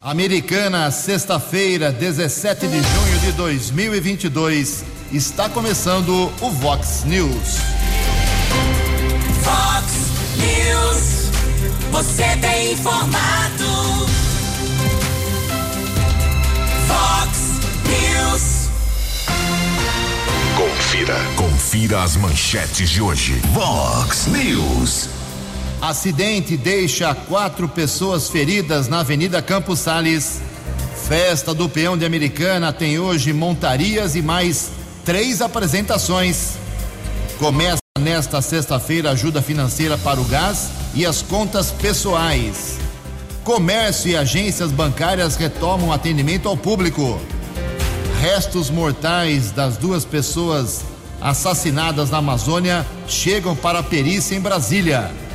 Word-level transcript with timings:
Americana, 0.00 0.92
sexta-feira, 0.92 1.90
17 1.90 2.68
de 2.68 2.80
junho 2.80 3.18
de 3.18 3.32
2022, 3.32 4.84
está 5.10 5.48
começando 5.48 6.32
o 6.40 6.50
Vox 6.52 7.02
News. 7.02 7.58
Vox 9.42 9.92
News, 10.36 11.90
você 11.90 12.36
tem 12.40 12.74
informado. 12.74 14.06
Vox 16.86 17.38
News. 17.88 18.68
Confira, 20.56 21.16
confira 21.34 22.02
as 22.04 22.14
manchetes 22.14 22.88
de 22.88 23.02
hoje. 23.02 23.42
Vox 23.52 24.28
News. 24.28 25.17
Acidente 25.80 26.56
deixa 26.56 27.14
quatro 27.14 27.68
pessoas 27.68 28.28
feridas 28.28 28.88
na 28.88 29.00
Avenida 29.00 29.40
Campos 29.40 29.78
Sales. 29.78 30.40
Festa 31.06 31.54
do 31.54 31.68
Peão 31.68 31.96
de 31.96 32.04
Americana 32.04 32.72
tem 32.72 32.98
hoje 32.98 33.32
montarias 33.32 34.16
e 34.16 34.20
mais 34.20 34.72
três 35.04 35.40
apresentações. 35.40 36.54
Começa 37.38 37.78
nesta 38.00 38.42
sexta-feira 38.42 39.12
ajuda 39.12 39.40
financeira 39.40 39.96
para 39.96 40.20
o 40.20 40.24
gás 40.24 40.68
e 40.94 41.06
as 41.06 41.22
contas 41.22 41.70
pessoais. 41.70 42.76
Comércio 43.44 44.10
e 44.10 44.16
agências 44.16 44.72
bancárias 44.72 45.36
retomam 45.36 45.92
atendimento 45.92 46.48
ao 46.48 46.56
público. 46.56 47.20
Restos 48.20 48.68
mortais 48.68 49.52
das 49.52 49.76
duas 49.76 50.04
pessoas 50.04 50.84
assassinadas 51.20 52.10
na 52.10 52.18
Amazônia 52.18 52.84
chegam 53.06 53.54
para 53.54 53.78
a 53.78 53.82
perícia 53.82 54.34
em 54.34 54.40
Brasília. 54.40 55.27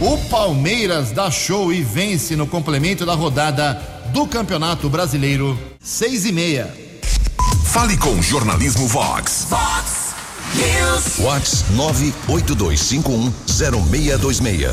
O 0.00 0.16
Palmeiras 0.28 1.10
dá 1.10 1.28
show 1.28 1.72
e 1.72 1.82
vence 1.82 2.36
no 2.36 2.46
complemento 2.46 3.04
da 3.04 3.14
rodada 3.14 3.82
do 4.12 4.28
Campeonato 4.28 4.88
Brasileiro. 4.88 5.58
Seis 5.80 6.24
e 6.24 6.30
meia. 6.30 6.72
Fale 7.64 7.96
com 7.96 8.10
o 8.10 8.22
Jornalismo 8.22 8.86
Vox. 8.86 9.48
Vox 9.50 10.14
News. 10.54 11.16
Vox 11.18 11.64
982510626. 12.28 14.72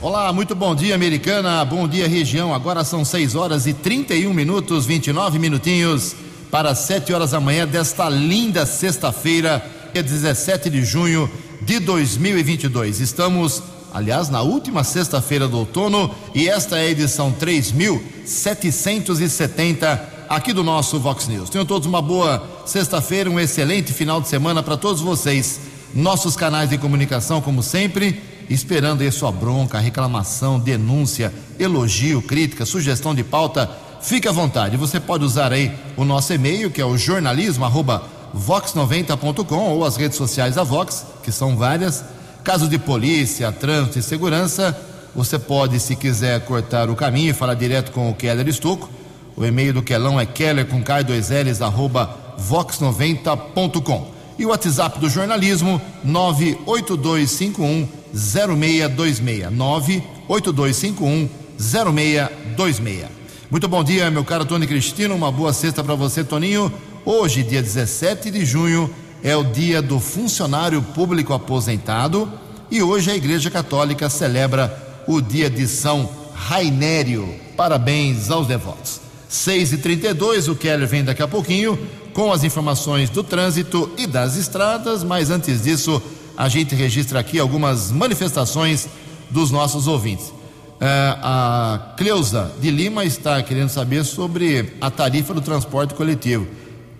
Olá, 0.00 0.32
muito 0.32 0.54
bom 0.54 0.74
dia, 0.74 0.94
americana. 0.94 1.62
Bom 1.62 1.86
dia, 1.86 2.08
região. 2.08 2.54
Agora 2.54 2.84
são 2.84 3.04
6 3.04 3.34
horas 3.34 3.66
e 3.66 3.74
31 3.74 4.32
minutos, 4.32 4.86
29 4.86 5.38
minutinhos 5.38 6.16
para 6.50 6.74
7 6.74 7.12
horas 7.12 7.32
da 7.32 7.40
manhã 7.40 7.66
desta 7.66 8.08
linda 8.08 8.64
sexta-feira, 8.64 9.62
dia 9.92 10.02
17 10.02 10.70
de 10.70 10.82
junho 10.86 11.30
de 11.60 11.78
2022. 11.80 13.00
Estamos, 13.00 13.62
aliás, 13.94 14.28
na 14.28 14.42
última 14.42 14.82
sexta-feira 14.82 15.46
do 15.46 15.56
outono 15.56 16.12
e 16.34 16.48
esta 16.48 16.76
é 16.76 16.80
a 16.80 16.90
edição 16.90 17.30
3770 17.30 20.08
aqui 20.28 20.52
do 20.52 20.64
nosso 20.64 20.98
Vox 20.98 21.28
News. 21.28 21.48
Tenham 21.48 21.64
todos 21.64 21.86
uma 21.86 22.02
boa 22.02 22.42
sexta-feira, 22.66 23.30
um 23.30 23.38
excelente 23.38 23.92
final 23.92 24.20
de 24.20 24.26
semana 24.26 24.64
para 24.64 24.76
todos 24.76 25.00
vocês. 25.00 25.60
Nossos 25.94 26.34
canais 26.34 26.70
de 26.70 26.76
comunicação, 26.76 27.40
como 27.40 27.62
sempre, 27.62 28.20
esperando 28.50 29.02
aí 29.02 29.12
sua 29.12 29.30
bronca, 29.30 29.78
reclamação, 29.78 30.58
denúncia, 30.58 31.32
elogio, 31.56 32.20
crítica, 32.20 32.66
sugestão 32.66 33.14
de 33.14 33.22
pauta. 33.22 33.70
Fique 34.02 34.26
à 34.26 34.32
vontade. 34.32 34.76
Você 34.76 34.98
pode 34.98 35.24
usar 35.24 35.52
aí 35.52 35.70
o 35.96 36.04
nosso 36.04 36.32
e-mail, 36.32 36.68
que 36.68 36.80
é 36.80 36.84
o 36.84 36.98
jornalismo@vox90.com 36.98 39.70
ou 39.70 39.84
as 39.84 39.96
redes 39.96 40.18
sociais 40.18 40.56
da 40.56 40.64
Vox, 40.64 41.06
que 41.22 41.30
são 41.30 41.56
várias. 41.56 42.02
Casos 42.44 42.68
de 42.68 42.78
polícia, 42.78 43.50
trânsito 43.50 43.98
e 43.98 44.02
segurança, 44.02 44.78
você 45.14 45.38
pode, 45.38 45.80
se 45.80 45.96
quiser, 45.96 46.38
cortar 46.44 46.90
o 46.90 46.94
caminho 46.94 47.30
e 47.30 47.32
falar 47.32 47.54
direto 47.54 47.90
com 47.90 48.10
o 48.10 48.14
Keller 48.14 48.46
Estocco. 48.46 48.90
O 49.34 49.46
e-mail 49.46 49.72
do 49.72 49.82
Quelão 49.82 50.20
é 50.20 50.26
keller 50.26 50.66
com 50.66 50.82
K 50.82 51.02
2 51.02 51.30
L's 51.30 51.62
arroba 51.62 52.36
vox90.com. 52.38 54.12
E 54.38 54.44
o 54.44 54.50
WhatsApp 54.50 54.98
do 55.00 55.08
jornalismo 55.08 55.80
98251 56.04 57.88
0626. 58.12 59.50
98251 59.50 61.28
0626. 61.58 63.06
Muito 63.50 63.66
bom 63.68 63.82
dia, 63.82 64.10
meu 64.10 64.22
caro 64.22 64.44
Tony 64.44 64.66
Cristino. 64.66 65.14
Uma 65.14 65.32
boa 65.32 65.54
sexta 65.54 65.82
para 65.82 65.94
você, 65.94 66.22
Toninho. 66.22 66.70
Hoje, 67.06 67.42
dia 67.42 67.62
17 67.62 68.30
de 68.30 68.44
junho, 68.44 68.90
é 69.24 69.34
o 69.34 69.42
dia 69.42 69.80
do 69.80 69.98
funcionário 69.98 70.82
público 70.82 71.32
aposentado 71.32 72.30
e 72.70 72.82
hoje 72.82 73.10
a 73.10 73.16
Igreja 73.16 73.50
Católica 73.50 74.10
celebra 74.10 75.02
o 75.06 75.18
dia 75.18 75.48
de 75.48 75.66
São 75.66 76.06
Rainério. 76.34 77.34
Parabéns 77.56 78.30
aos 78.30 78.46
devotos. 78.46 79.00
6 79.26 79.72
e 79.72 79.78
32 79.78 80.48
o 80.48 80.54
Keller 80.54 80.86
vem 80.86 81.02
daqui 81.02 81.22
a 81.22 81.26
pouquinho 81.26 81.78
com 82.12 82.30
as 82.30 82.44
informações 82.44 83.08
do 83.08 83.24
trânsito 83.24 83.90
e 83.96 84.06
das 84.06 84.36
estradas, 84.36 85.02
mas 85.02 85.30
antes 85.30 85.62
disso, 85.62 86.02
a 86.36 86.46
gente 86.50 86.74
registra 86.74 87.18
aqui 87.18 87.38
algumas 87.38 87.90
manifestações 87.90 88.86
dos 89.30 89.50
nossos 89.50 89.86
ouvintes. 89.86 90.32
É, 90.78 91.16
a 91.22 91.94
Cleusa 91.96 92.52
de 92.60 92.70
Lima 92.70 93.06
está 93.06 93.42
querendo 93.42 93.70
saber 93.70 94.04
sobre 94.04 94.74
a 94.82 94.90
tarifa 94.90 95.32
do 95.32 95.40
transporte 95.40 95.94
coletivo. 95.94 96.46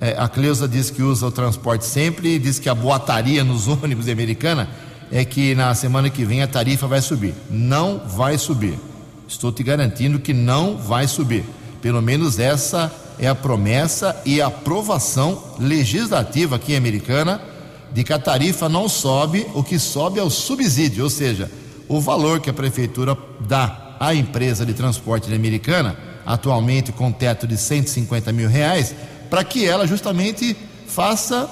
É, 0.05 0.15
a 0.19 0.29
Cleusa 0.29 0.69
diz 0.69 0.91
que 0.91 1.03
usa 1.03 1.27
o 1.27 1.31
transporte 1.31 1.87
sempre 1.87 2.39
diz 2.39 2.59
que 2.59 2.69
a 2.69 2.75
boataria 2.75 3.43
nos 3.43 3.67
ônibus 3.73 4.05
de 4.05 4.13
americana 4.13 4.69
é 5.11 5.25
que 5.25 5.55
na 5.55 5.75
semana 5.75 6.11
que 6.11 6.27
vem 6.27 6.43
a 6.43 6.47
tarifa 6.47 6.87
vai 6.87 7.01
subir. 7.01 7.33
Não 7.49 8.03
vai 8.07 8.37
subir. 8.37 8.79
Estou 9.27 9.51
te 9.51 9.63
garantindo 9.63 10.19
que 10.19 10.35
não 10.35 10.77
vai 10.77 11.09
subir. 11.09 11.43
Pelo 11.81 12.03
menos 12.03 12.39
essa 12.39 12.93
é 13.19 13.27
a 13.27 13.35
promessa 13.35 14.15
e 14.27 14.43
a 14.43 14.49
aprovação 14.49 15.43
legislativa 15.59 16.57
aqui 16.57 16.77
americana 16.77 17.41
de 17.91 18.05
que 18.05 18.13
a 18.13 18.19
tarifa 18.19 18.69
não 18.69 18.91
sobe, 18.91 19.47
o 19.55 19.65
que 19.65 19.79
sobe 19.79 20.21
é 20.21 20.23
o 20.23 20.29
subsídio, 20.29 21.05
ou 21.05 21.09
seja, 21.09 21.51
o 21.89 21.99
valor 21.99 22.41
que 22.41 22.51
a 22.51 22.55
prefeitura 22.55 23.17
dá 23.41 23.97
à 23.99 24.15
empresa 24.15 24.67
de 24.67 24.75
transporte 24.75 25.33
americana, 25.33 25.97
atualmente 26.27 26.93
com 26.93 27.11
teto 27.11 27.47
de 27.47 27.57
150 27.57 28.33
mil 28.33 28.51
reais, 28.51 28.95
para 29.35 29.43
que 29.43 29.67
ela 29.67 29.85
justamente 29.85 30.57
faça 30.87 31.51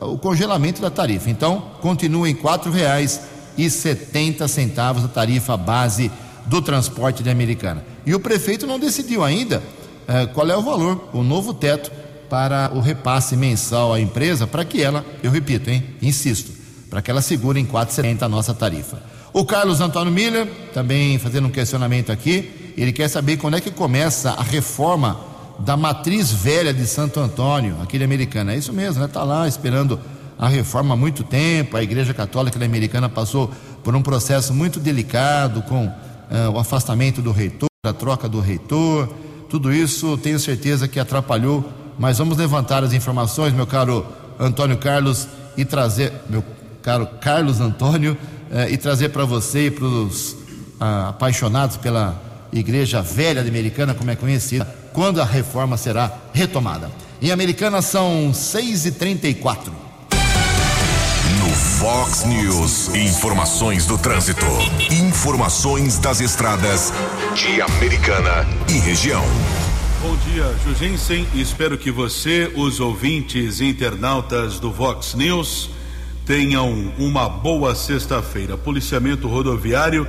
uh, 0.00 0.06
o 0.14 0.16
congelamento 0.16 0.80
da 0.80 0.88
tarifa. 0.88 1.28
Então, 1.28 1.72
continua 1.82 2.26
em 2.26 3.68
setenta 3.68 4.48
centavos 4.48 5.04
a 5.04 5.08
tarifa 5.08 5.58
base 5.58 6.10
do 6.46 6.62
transporte 6.62 7.22
de 7.22 7.28
americana. 7.28 7.84
E 8.06 8.14
o 8.14 8.18
prefeito 8.18 8.66
não 8.66 8.78
decidiu 8.78 9.22
ainda 9.22 9.62
uh, 10.08 10.32
qual 10.32 10.48
é 10.48 10.56
o 10.56 10.62
valor, 10.62 11.10
o 11.12 11.22
novo 11.22 11.52
teto 11.52 11.92
para 12.30 12.70
o 12.74 12.80
repasse 12.80 13.36
mensal 13.36 13.92
à 13.92 14.00
empresa, 14.00 14.46
para 14.46 14.64
que 14.64 14.82
ela, 14.82 15.04
eu 15.22 15.30
repito, 15.30 15.68
hein, 15.68 15.84
insisto, 16.00 16.50
para 16.88 17.02
que 17.02 17.10
ela 17.10 17.20
segure 17.20 17.60
em 17.60 17.66
4,70 17.66 18.22
a 18.22 18.28
nossa 18.30 18.54
tarifa. 18.54 19.02
O 19.34 19.44
Carlos 19.44 19.82
Antônio 19.82 20.10
Miller, 20.10 20.48
também 20.72 21.18
fazendo 21.18 21.46
um 21.46 21.50
questionamento 21.50 22.10
aqui, 22.10 22.72
ele 22.74 22.90
quer 22.90 23.08
saber 23.08 23.36
quando 23.36 23.58
é 23.58 23.60
que 23.60 23.70
começa 23.70 24.30
a 24.30 24.42
reforma 24.42 25.25
da 25.58 25.76
matriz 25.76 26.30
velha 26.30 26.72
de 26.72 26.86
Santo 26.86 27.20
Antônio, 27.20 27.76
aquele 27.82 28.04
americano. 28.04 28.50
É 28.50 28.56
isso 28.56 28.72
mesmo, 28.72 29.00
né? 29.00 29.06
Está 29.06 29.24
lá 29.24 29.48
esperando 29.48 29.98
a 30.38 30.48
reforma 30.48 30.94
há 30.94 30.96
muito 30.96 31.24
tempo. 31.24 31.76
A 31.76 31.82
Igreja 31.82 32.12
Católica 32.12 32.62
Americana 32.62 33.08
passou 33.08 33.50
por 33.82 33.94
um 33.94 34.02
processo 34.02 34.52
muito 34.52 34.78
delicado 34.78 35.62
com 35.62 35.86
uh, 35.86 36.50
o 36.52 36.58
afastamento 36.58 37.22
do 37.22 37.32
reitor, 37.32 37.68
a 37.84 37.92
troca 37.92 38.28
do 38.28 38.40
reitor. 38.40 39.08
Tudo 39.48 39.72
isso 39.72 40.18
tenho 40.18 40.38
certeza 40.38 40.88
que 40.88 40.98
atrapalhou, 40.98 41.64
mas 41.98 42.18
vamos 42.18 42.36
levantar 42.36 42.84
as 42.84 42.92
informações, 42.92 43.54
meu 43.54 43.66
caro 43.66 44.04
Antônio 44.38 44.76
Carlos, 44.76 45.28
e 45.56 45.64
trazer, 45.64 46.12
meu 46.28 46.44
caro 46.82 47.08
Carlos 47.20 47.60
Antônio, 47.60 48.16
uh, 48.50 48.70
e 48.70 48.76
trazer 48.76 49.08
para 49.08 49.24
você 49.24 49.66
e 49.66 49.70
para 49.70 49.86
os 49.86 50.32
uh, 50.32 51.08
apaixonados 51.08 51.76
pela 51.78 52.25
Igreja 52.52 53.02
Velha 53.02 53.42
de 53.42 53.48
Americana, 53.48 53.94
como 53.94 54.10
é 54.10 54.16
conhecida, 54.16 54.66
quando 54.92 55.20
a 55.20 55.24
reforma 55.24 55.76
será 55.76 56.12
retomada. 56.32 56.90
Em 57.20 57.30
Americana 57.30 57.82
são 57.82 58.30
6h34. 58.32 59.72
No 61.40 61.50
Fox 61.54 62.24
News, 62.24 62.94
informações 62.94 63.86
do 63.86 63.98
trânsito. 63.98 64.44
Informações 64.90 65.98
das 65.98 66.20
estradas 66.20 66.92
de 67.34 67.60
Americana 67.60 68.46
e 68.68 68.78
região. 68.78 69.24
Bom 70.02 70.16
dia, 70.30 70.54
Jugensen. 70.64 71.26
Espero 71.34 71.76
que 71.76 71.90
você, 71.90 72.52
os 72.54 72.80
ouvintes 72.80 73.60
internautas 73.60 74.60
do 74.60 74.70
Vox 74.70 75.14
News, 75.14 75.70
tenham 76.24 76.92
uma 76.98 77.28
boa 77.28 77.74
sexta-feira. 77.74 78.56
Policiamento 78.56 79.26
rodoviário 79.28 80.06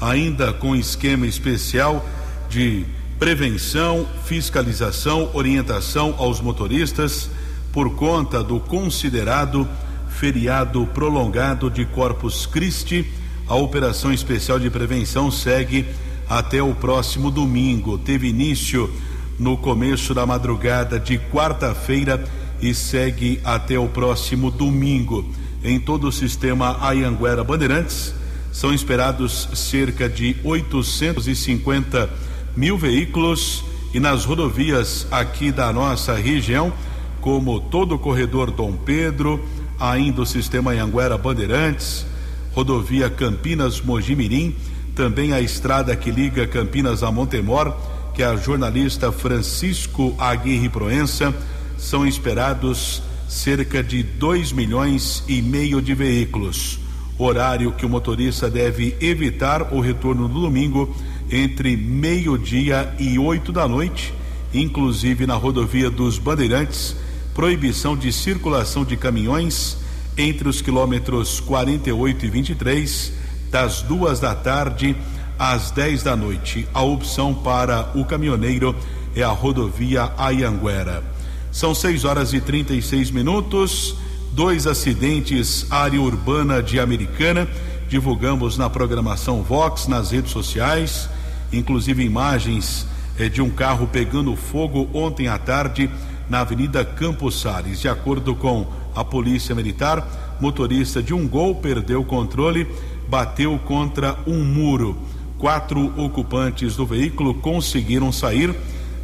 ainda 0.00 0.52
com 0.52 0.76
esquema 0.76 1.26
especial 1.26 2.06
de 2.48 2.84
prevenção, 3.18 4.06
fiscalização, 4.24 5.30
orientação 5.32 6.14
aos 6.18 6.40
motoristas 6.40 7.30
por 7.72 7.94
conta 7.94 8.42
do 8.42 8.60
considerado 8.60 9.68
feriado 10.08 10.86
prolongado 10.88 11.70
de 11.70 11.84
Corpus 11.84 12.46
Christi. 12.46 13.06
A 13.48 13.54
operação 13.54 14.12
especial 14.12 14.58
de 14.58 14.70
prevenção 14.70 15.30
segue 15.30 15.86
até 16.28 16.62
o 16.62 16.74
próximo 16.74 17.30
domingo. 17.30 17.98
Teve 17.98 18.28
início 18.28 18.90
no 19.38 19.56
começo 19.56 20.14
da 20.14 20.26
madrugada 20.26 20.98
de 20.98 21.18
quarta-feira 21.18 22.24
e 22.60 22.74
segue 22.74 23.40
até 23.44 23.78
o 23.78 23.88
próximo 23.88 24.50
domingo. 24.50 25.30
Em 25.62 25.78
todo 25.78 26.08
o 26.08 26.12
sistema 26.12 26.78
Ayanguera 26.80 27.44
Bandeirantes, 27.44 28.14
são 28.56 28.72
esperados 28.72 29.50
cerca 29.52 30.08
de 30.08 30.34
850 30.42 32.08
mil 32.56 32.78
veículos 32.78 33.62
e 33.92 34.00
nas 34.00 34.24
rodovias 34.24 35.06
aqui 35.10 35.52
da 35.52 35.70
nossa 35.70 36.14
região, 36.14 36.72
como 37.20 37.60
todo 37.60 37.96
o 37.96 37.98
corredor 37.98 38.50
Dom 38.50 38.72
Pedro, 38.72 39.44
ainda 39.78 40.22
o 40.22 40.26
sistema 40.26 40.70
Anhanguera 40.70 41.18
Bandeirantes, 41.18 42.06
rodovia 42.54 43.10
Campinas 43.10 43.82
Mojimirim, 43.82 44.56
também 44.94 45.34
a 45.34 45.40
estrada 45.42 45.94
que 45.94 46.10
liga 46.10 46.46
Campinas 46.46 47.02
a 47.02 47.12
Montemor, 47.12 47.76
que 48.14 48.22
é 48.22 48.26
a 48.26 48.36
jornalista 48.36 49.12
Francisco 49.12 50.14
Aguirre 50.18 50.70
Proença, 50.70 51.34
são 51.76 52.06
esperados 52.06 53.02
cerca 53.28 53.82
de 53.82 54.02
2 54.02 54.52
milhões 54.52 55.22
e 55.28 55.42
meio 55.42 55.82
de 55.82 55.92
veículos. 55.92 56.85
Horário 57.18 57.72
que 57.72 57.86
o 57.86 57.88
motorista 57.88 58.50
deve 58.50 58.96
evitar 59.00 59.74
o 59.74 59.80
retorno 59.80 60.28
no 60.28 60.40
domingo 60.40 60.94
entre 61.30 61.76
meio-dia 61.76 62.94
e 62.98 63.18
8 63.18 63.52
da 63.52 63.66
noite, 63.66 64.12
inclusive 64.52 65.26
na 65.26 65.34
rodovia 65.34 65.90
dos 65.90 66.18
Bandeirantes 66.18 66.96
proibição 67.36 67.94
de 67.94 68.10
circulação 68.10 68.82
de 68.82 68.96
caminhões 68.96 69.76
entre 70.16 70.48
os 70.48 70.62
quilômetros 70.62 71.38
48 71.38 72.24
e 72.24 72.30
23, 72.30 73.12
das 73.50 73.82
duas 73.82 74.18
da 74.18 74.34
tarde 74.34 74.96
às 75.38 75.70
10 75.70 76.02
da 76.02 76.16
noite. 76.16 76.66
A 76.72 76.82
opção 76.82 77.34
para 77.34 77.92
o 77.94 78.06
caminhoneiro 78.06 78.74
é 79.14 79.22
a 79.22 79.28
rodovia 79.28 80.10
Ayanguera. 80.16 81.04
São 81.52 81.74
6 81.74 82.06
horas 82.06 82.32
e 82.32 82.40
36 82.40 83.10
minutos. 83.10 83.96
Dois 84.36 84.66
acidentes, 84.66 85.66
área 85.70 85.98
urbana 85.98 86.62
de 86.62 86.78
Americana. 86.78 87.48
Divulgamos 87.88 88.58
na 88.58 88.68
programação 88.68 89.42
Vox, 89.42 89.88
nas 89.88 90.10
redes 90.10 90.30
sociais, 90.30 91.08
inclusive 91.50 92.04
imagens 92.04 92.86
eh, 93.18 93.30
de 93.30 93.40
um 93.40 93.48
carro 93.48 93.86
pegando 93.86 94.36
fogo 94.36 94.90
ontem 94.92 95.26
à 95.26 95.38
tarde 95.38 95.88
na 96.28 96.40
Avenida 96.40 96.84
Campos 96.84 97.40
Sales. 97.40 97.80
De 97.80 97.88
acordo 97.88 98.34
com 98.34 98.66
a 98.94 99.02
Polícia 99.02 99.54
Militar, 99.54 100.36
motorista 100.38 101.02
de 101.02 101.14
um 101.14 101.26
gol 101.26 101.54
perdeu 101.54 102.02
o 102.02 102.04
controle, 102.04 102.68
bateu 103.08 103.58
contra 103.60 104.18
um 104.26 104.44
muro. 104.44 104.98
Quatro 105.38 105.94
ocupantes 105.98 106.76
do 106.76 106.84
veículo 106.84 107.32
conseguiram 107.32 108.12
sair. 108.12 108.54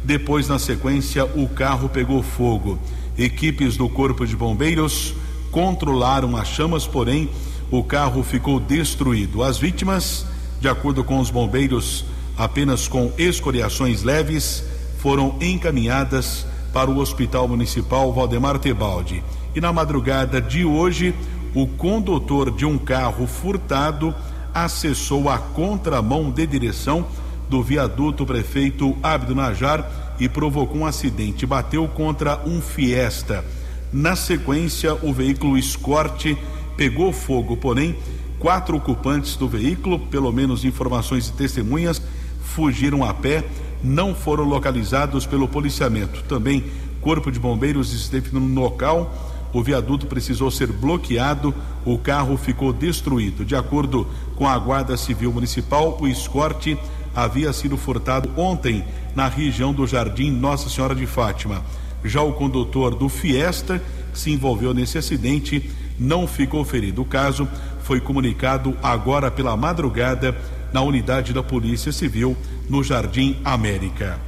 Depois, 0.03 0.47
na 0.47 0.59
sequência, 0.59 1.25
o 1.25 1.49
carro 1.49 1.89
pegou 1.89 2.21
fogo. 2.21 2.77
Equipes 3.17 3.75
do 3.75 3.89
Corpo 3.89 4.27
de 4.27 4.35
Bombeiros 4.35 5.15
controlaram 5.53 6.35
as 6.35 6.47
chamas, 6.47 6.87
porém, 6.87 7.29
o 7.69 7.83
carro 7.83 8.23
ficou 8.23 8.59
destruído. 8.59 9.43
As 9.43 9.57
vítimas, 9.57 10.25
de 10.59 10.67
acordo 10.67 11.03
com 11.03 11.19
os 11.19 11.29
bombeiros, 11.29 12.03
apenas 12.35 12.87
com 12.87 13.11
escoriações 13.19 14.01
leves, 14.01 14.65
foram 14.97 15.35
encaminhadas 15.39 16.45
para 16.73 16.89
o 16.89 16.97
Hospital 16.97 17.47
Municipal 17.47 18.11
Valdemar 18.11 18.57
Tebaldi. 18.57 19.23
E 19.55 19.61
na 19.61 19.71
madrugada 19.71 20.41
de 20.41 20.65
hoje, 20.65 21.13
o 21.53 21.67
condutor 21.67 22.49
de 22.49 22.65
um 22.65 22.79
carro 22.79 23.27
furtado 23.27 24.13
acessou 24.55 25.29
a 25.29 25.37
contramão 25.37 26.31
de 26.31 26.47
direção 26.47 27.05
do 27.47 27.61
viaduto 27.61 28.25
prefeito 28.25 28.97
Abdo 29.03 29.35
Najar 29.35 30.15
e 30.19 30.27
provocou 30.27 30.81
um 30.81 30.85
acidente. 30.87 31.45
Bateu 31.45 31.87
contra 31.87 32.39
um 32.43 32.59
Fiesta. 32.59 33.45
Na 33.93 34.15
sequência, 34.15 34.95
o 35.03 35.13
veículo 35.13 35.57
Escorte 35.57 36.37
pegou 36.75 37.13
fogo, 37.13 37.55
porém, 37.55 37.95
quatro 38.39 38.75
ocupantes 38.75 39.35
do 39.35 39.47
veículo, 39.47 39.99
pelo 39.99 40.31
menos 40.31 40.65
informações 40.65 41.25
de 41.25 41.33
testemunhas, 41.33 42.01
fugiram 42.41 43.05
a 43.05 43.13
pé 43.13 43.43
não 43.83 44.15
foram 44.15 44.45
localizados 44.45 45.25
pelo 45.25 45.47
policiamento. 45.47 46.23
Também 46.23 46.63
Corpo 47.01 47.29
de 47.29 47.39
Bombeiros 47.39 47.91
esteve 47.91 48.33
no 48.33 48.61
local. 48.61 49.13
O 49.51 49.61
viaduto 49.61 50.07
precisou 50.07 50.49
ser 50.49 50.71
bloqueado, 50.71 51.53
o 51.85 51.97
carro 51.97 52.37
ficou 52.37 52.71
destruído. 52.71 53.45
De 53.45 53.55
acordo 53.55 54.07
com 54.35 54.47
a 54.47 54.57
Guarda 54.57 54.97
Civil 54.97 55.31
Municipal, 55.31 55.97
o 56.01 56.07
escorte 56.07 56.77
havia 57.13 57.53
sido 57.53 57.77
furtado 57.77 58.31
ontem 58.35 58.83
na 59.13 59.27
região 59.27 59.71
do 59.71 59.85
Jardim 59.85 60.31
Nossa 60.31 60.69
Senhora 60.69 60.95
de 60.95 61.05
Fátima. 61.05 61.61
Já 62.03 62.21
o 62.21 62.33
condutor 62.33 62.95
do 62.95 63.09
Fiesta, 63.09 63.81
que 64.11 64.19
se 64.19 64.31
envolveu 64.31 64.73
nesse 64.73 64.97
acidente, 64.97 65.69
não 65.99 66.27
ficou 66.27 66.65
ferido. 66.65 67.01
O 67.01 67.05
caso 67.05 67.47
foi 67.83 67.99
comunicado 67.99 68.77
agora 68.81 69.31
pela 69.31 69.57
madrugada 69.57 70.35
na 70.71 70.81
unidade 70.81 71.33
da 71.33 71.43
Polícia 71.43 71.91
Civil 71.91 72.35
no 72.69 72.83
Jardim 72.83 73.37
América. 73.43 74.19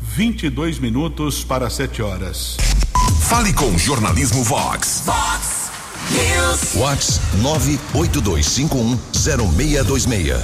22 0.00 0.78
minutos 0.78 1.42
para 1.42 1.70
7 1.70 2.02
horas. 2.02 2.56
Fale 3.22 3.52
com 3.52 3.66
o 3.66 3.78
Jornalismo 3.78 4.42
Vox. 4.44 5.02
Vox 5.06 5.70
News. 6.10 6.74
Vox 6.74 7.20
982510626. 7.94 10.40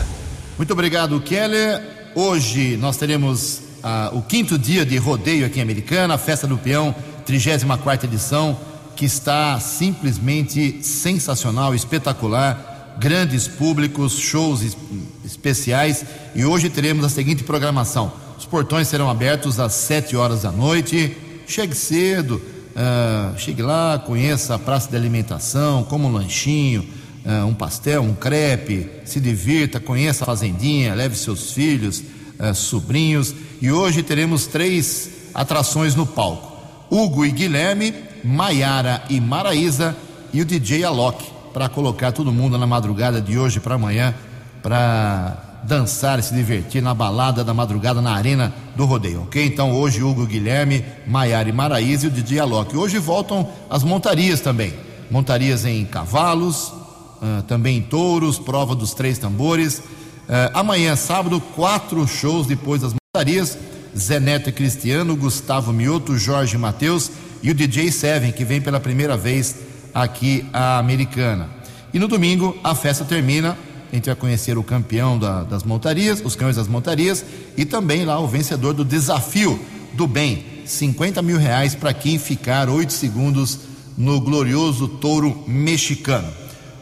Muito 0.57 0.73
obrigado, 0.73 1.21
Keller. 1.21 1.83
Hoje 2.15 2.77
nós 2.77 2.97
teremos 2.97 3.61
ah, 3.83 4.11
o 4.13 4.23
quinto 4.23 4.59
dia 4.59 4.85
de 4.85 4.97
rodeio 4.97 5.47
aqui 5.47 5.59
em 5.59 5.63
Americana, 5.63 6.15
a 6.15 6.19
Festa 6.19 6.47
do 6.47 6.59
Peão, 6.59 6.95
34 7.25 8.09
edição, 8.09 8.59
que 8.97 9.05
está 9.05 9.59
simplesmente 9.59 10.83
sensacional, 10.83 11.75
espetacular 11.75 12.97
grandes 12.99 13.49
públicos, 13.49 14.19
shows 14.19 14.77
especiais 15.25 16.05
e 16.35 16.45
hoje 16.45 16.69
teremos 16.69 17.05
a 17.05 17.09
seguinte 17.09 17.43
programação: 17.43 18.13
os 18.39 18.45
portões 18.45 18.89
serão 18.89 19.09
abertos 19.09 19.59
às 19.59 19.73
7 19.73 20.17
horas 20.17 20.43
da 20.43 20.53
noite. 20.53 21.17
Chegue 21.47 21.75
cedo, 21.75 22.35
uh, 22.37 23.39
chegue 23.39 23.63
lá, 23.63 23.99
conheça 23.99 24.55
a 24.55 24.59
praça 24.59 24.89
de 24.89 24.97
alimentação, 24.97 25.83
como 25.83 26.07
um 26.07 26.13
lanchinho, 26.13 26.87
uh, 27.25 27.47
um 27.47 27.55
pastel, 27.55 28.03
um 28.03 28.15
crepe, 28.15 28.89
se 29.05 29.19
divirta, 29.19 29.81
conheça 29.81 30.25
a 30.25 30.27
fazendinha, 30.27 30.95
leve 30.95 31.17
seus 31.17 31.53
filhos, 31.53 32.05
uh, 32.41 32.55
sobrinhos. 32.55 33.35
E 33.61 33.71
hoje 33.71 34.03
teremos 34.03 34.47
três 34.47 35.11
atrações 35.35 35.95
no 35.95 36.07
palco: 36.07 36.51
Hugo 36.91 37.25
e 37.25 37.31
Guilherme, 37.31 37.95
Maiara 38.25 39.03
e 39.09 39.21
Maraísa 39.21 39.97
e 40.33 40.41
o 40.41 40.45
DJ 40.45 40.85
Alok 40.85 41.25
para 41.53 41.69
colocar 41.69 42.13
todo 42.13 42.33
mundo 42.33 42.57
na 42.57 42.67
madrugada 42.67 43.21
de 43.21 43.39
hoje 43.39 43.61
para 43.61 43.75
amanhã 43.75 44.15
para 44.63 45.51
dançar 45.65 46.19
e 46.19 46.23
se 46.23 46.35
divertir 46.35 46.83
na 46.83 46.95
balada 46.95 47.45
da 47.45 47.53
madrugada 47.53 48.01
na 48.01 48.13
arena 48.13 48.53
do 48.77 48.85
rodeio, 48.85 49.23
ok? 49.23 49.45
Então 49.45 49.73
hoje 49.73 50.03
Hugo 50.03 50.27
Guilherme, 50.27 50.85
Maiara 51.07 51.49
e 51.49 51.53
Maraíza 51.53 52.07
e 52.07 52.09
o 52.09 52.13
Didi 52.13 52.39
Alok. 52.39 52.77
Hoje 52.77 52.99
voltam 52.99 53.49
as 53.69 53.83
montarias 53.83 54.41
também, 54.41 54.73
montarias 55.11 55.65
em 55.65 55.85
cavalos, 55.85 56.69
uh, 56.69 57.43
também 57.47 57.83
touros, 57.83 58.39
prova 58.39 58.75
dos 58.75 58.95
três 58.95 59.19
tambores. 59.19 59.83
Uh, 60.31 60.47
amanhã, 60.55 60.95
sábado, 60.95 61.41
quatro 61.41 62.07
shows 62.07 62.47
depois 62.47 62.83
das 62.83 62.95
montarias. 62.95 63.59
Zé 63.99 64.21
Neto 64.21 64.49
e 64.49 64.53
Cristiano, 64.53 65.17
Gustavo 65.17 65.73
Mioto, 65.73 66.17
Jorge 66.17 66.57
Matheus 66.57 67.11
e 67.43 67.51
o 67.51 67.55
DJ 67.55 67.91
Seven, 67.91 68.31
que 68.31 68.45
vem 68.45 68.61
pela 68.61 68.79
primeira 68.79 69.17
vez 69.17 69.57
aqui 69.93 70.47
a 70.53 70.79
Americana. 70.79 71.51
E 71.93 71.99
no 71.99 72.07
domingo 72.07 72.57
a 72.63 72.77
festa 72.77 73.05
termina. 73.05 73.59
A 73.91 73.97
gente 73.97 74.07
vai 74.07 74.15
conhecer 74.15 74.57
o 74.57 74.63
campeão 74.63 75.19
da, 75.19 75.43
das 75.43 75.65
montarias, 75.65 76.23
os 76.25 76.37
cães 76.37 76.55
das 76.55 76.69
montarias 76.69 77.25
e 77.57 77.65
também 77.65 78.05
lá 78.05 78.21
o 78.21 78.29
vencedor 78.29 78.73
do 78.73 78.85
desafio 78.85 79.59
do 79.95 80.07
bem. 80.07 80.45
50 80.65 81.21
mil 81.23 81.39
reais 81.39 81.75
para 81.75 81.93
quem 81.93 82.17
ficar 82.17 82.69
oito 82.69 82.93
segundos 82.93 83.59
no 83.99 84.21
glorioso 84.21 84.87
touro 84.87 85.43
mexicano. 85.49 86.29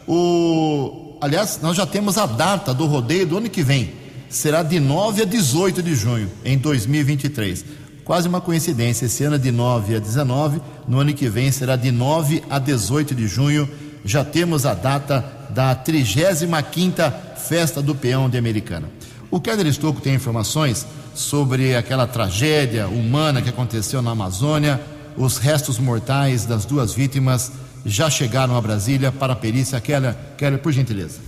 O, 0.07 1.08
aliás, 1.19 1.59
nós 1.61 1.75
já 1.75 1.85
temos 1.85 2.17
a 2.17 2.25
data 2.25 2.73
do 2.73 2.85
rodeio 2.85 3.25
do 3.25 3.37
ano 3.37 3.49
que 3.49 3.63
vem. 3.63 3.93
Será 4.29 4.61
de 4.61 4.79
9 4.79 5.23
a 5.23 5.25
18 5.25 5.81
de 5.81 5.95
junho, 5.95 6.29
em 6.45 6.57
2023. 6.57 7.65
Quase 8.03 8.27
uma 8.27 8.41
coincidência. 8.41 9.05
Esse 9.05 9.23
ano 9.23 9.35
é 9.35 9.39
de 9.39 9.51
9 9.51 9.95
a 9.95 9.99
19, 9.99 10.61
no 10.87 10.99
ano 10.99 11.13
que 11.13 11.29
vem 11.29 11.51
será 11.51 11.75
de 11.75 11.91
9 11.91 12.43
a 12.49 12.59
18 12.59 13.13
de 13.13 13.27
junho. 13.27 13.69
Já 14.03 14.23
temos 14.23 14.65
a 14.65 14.73
data 14.73 15.23
da 15.49 15.75
35 15.75 17.37
Festa 17.37 17.81
do 17.81 17.95
Peão 17.95 18.29
de 18.29 18.37
Americana. 18.37 18.89
O 19.31 19.39
Keller 19.39 19.67
Estocco 19.67 20.01
tem 20.01 20.15
informações 20.15 20.87
sobre 21.13 21.75
aquela 21.75 22.07
tragédia 22.07 22.87
humana 22.87 23.41
que 23.41 23.49
aconteceu 23.49 24.01
na 24.01 24.11
Amazônia. 24.11 24.81
Os 25.17 25.37
restos 25.37 25.77
mortais 25.77 26.45
das 26.45 26.65
duas 26.65 26.93
vítimas 26.93 27.51
já 27.85 28.09
chegaram 28.09 28.55
a 28.55 28.61
Brasília 28.61 29.11
para 29.11 29.33
a 29.33 29.35
perícia. 29.35 29.79
Keller, 29.79 30.15
Keller 30.37 30.59
por 30.59 30.71
gentileza. 30.71 31.19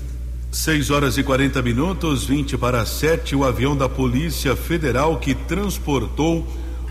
6 0.51 0.89
horas 0.89 1.17
e 1.17 1.24
40 1.24 1.62
minutos, 1.62 2.25
20 2.25 2.58
para 2.58 2.86
7, 2.86 3.36
o 3.36 3.46
avião 3.46 3.75
da 3.75 3.88
Polícia 3.88 4.55
Federal 4.55 5.17
que 5.17 5.34
transportou 5.34 6.46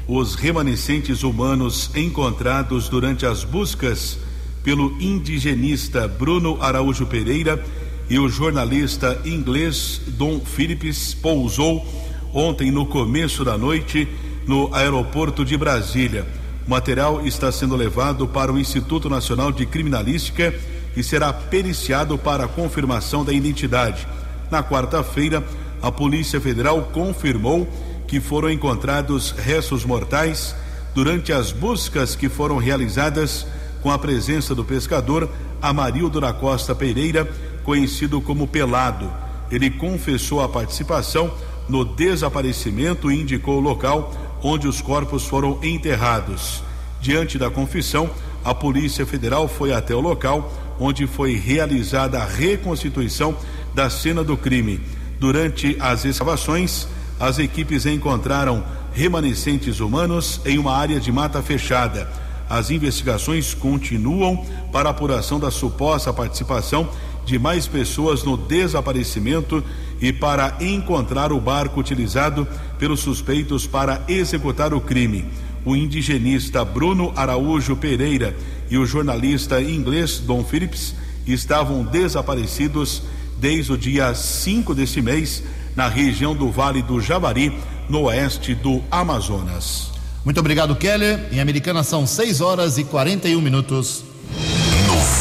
os 0.09 0.35
remanescentes 0.35 1.23
humanos 1.23 1.91
encontrados 1.95 2.89
durante 2.89 3.27
as 3.27 3.45
buscas 3.45 4.19
pelo 4.65 5.01
indigenista 5.01 6.09
Bruno 6.09 6.61
Araújo 6.61 7.07
Pereira 7.07 7.63
e 8.09 8.19
o 8.19 8.29
jornalista 8.29 9.21
inglês 9.25 10.01
Dom 10.09 10.41
Phillips 10.41 11.15
pousou 11.15 11.87
ontem 12.33 12.71
no 12.71 12.87
começo 12.87 13.45
da 13.45 13.57
noite 13.57 14.09
no 14.47 14.75
aeroporto 14.75 15.45
de 15.45 15.57
Brasília. 15.57 16.27
O 16.71 16.73
material 16.73 17.27
está 17.27 17.51
sendo 17.51 17.75
levado 17.75 18.29
para 18.29 18.53
o 18.53 18.57
Instituto 18.57 19.11
Nacional 19.11 19.51
de 19.51 19.67
Criminalística 19.67 20.55
e 20.97 21.03
será 21.03 21.33
periciado 21.33 22.17
para 22.17 22.47
confirmação 22.47 23.25
da 23.25 23.33
identidade. 23.33 24.07
Na 24.53 24.63
quarta-feira, 24.63 25.43
a 25.83 25.91
Polícia 25.91 26.41
Federal 26.41 26.91
confirmou 26.93 27.69
que 28.07 28.21
foram 28.21 28.49
encontrados 28.49 29.33
restos 29.33 29.85
mortais 29.85 30.55
durante 30.95 31.33
as 31.33 31.51
buscas 31.51 32.15
que 32.15 32.29
foram 32.29 32.57
realizadas 32.59 33.49
com 33.83 33.91
a 33.91 33.99
presença 33.99 34.55
do 34.55 34.65
pescador 34.65 35.29
Amarildo 35.61 36.21
da 36.21 36.33
Costa 36.33 36.73
Pereira, 36.73 37.29
conhecido 37.65 38.21
como 38.21 38.47
Pelado. 38.47 39.13
Ele 39.51 39.71
confessou 39.71 40.41
a 40.41 40.49
participação 40.49 41.35
no 41.69 41.85
desaparecimento 41.85 43.11
e 43.11 43.21
indicou 43.21 43.57
o 43.57 43.61
local 43.61 44.30
onde 44.43 44.67
os 44.67 44.81
corpos 44.81 45.25
foram 45.27 45.59
enterrados. 45.63 46.63
Diante 47.01 47.39
da 47.39 47.51
confissão, 47.51 48.11
a 48.45 48.55
Polícia 48.55 49.07
Federal 49.07 49.49
foi 49.49 49.73
até 49.73 49.95
o 49.95 50.01
local 50.01 50.53
onde 50.79 51.07
foi 51.07 51.37
realizada 51.37 52.19
a 52.19 52.25
reconstituição 52.25 53.37
da 53.75 53.91
cena 53.91 54.25
do 54.25 54.37
crime. 54.37 54.81
Durante 55.19 55.77
as 55.79 56.05
escavações, 56.05 56.89
as 57.19 57.39
equipes 57.39 57.85
encontraram 57.85 58.65
remanescentes 58.93 59.79
humanos 59.79 60.41
em 60.47 60.59
uma 60.59 60.75
área 60.75 60.99
de 60.99 61.13
mata 61.13 61.43
fechada. 61.43 62.09
As 62.49 62.71
investigações 62.71 63.55
continuam 63.55 64.45
para 64.73 64.89
apuração 64.91 65.39
da 65.39 65.51
suposta 65.51 66.13
participação 66.13 66.89
de 67.25 67.39
mais 67.39 67.67
pessoas 67.67 68.25
no 68.25 68.37
desaparecimento 68.37 69.63
e 70.01 70.13
para 70.13 70.57
encontrar 70.61 71.33
o 71.33 71.41
barco 71.41 71.81
utilizado 71.81 72.47
pelos 72.79 73.01
suspeitos 73.01 73.67
para 73.67 74.03
executar 74.09 74.73
o 74.73 74.81
crime. 74.81 75.27
O 75.65 75.77
indigenista 75.77 76.65
Bruno 76.65 77.13
Araújo 77.15 77.77
Pereira 77.77 78.35
e 78.71 78.79
o 78.79 78.87
jornalista 78.87 79.61
inglês 79.61 80.19
Don 80.19 80.43
Phillips 80.43 80.95
estavam 81.27 81.85
desaparecidos 81.85 83.03
desde 83.39 83.73
o 83.73 83.79
dia 83.79 84.15
5 84.15 84.75
deste 84.75 85.03
mês 85.03 85.43
na 85.77 85.89
região 85.89 86.35
do 86.35 86.51
Vale 86.51 86.83
do 86.83 87.01
Javari, 87.01 87.53
no 87.89 88.03
oeste 88.03 88.55
do 88.55 88.83
Amazonas. 88.91 89.91
Muito 90.25 90.39
obrigado, 90.41 90.77
Keller. 90.77 91.29
Em 91.33 91.41
Americana 91.41 91.83
são 91.83 92.07
6 92.07 92.41
horas 92.41 92.79
e 92.79 92.85
41 92.85 93.41
minutos. 93.41 94.10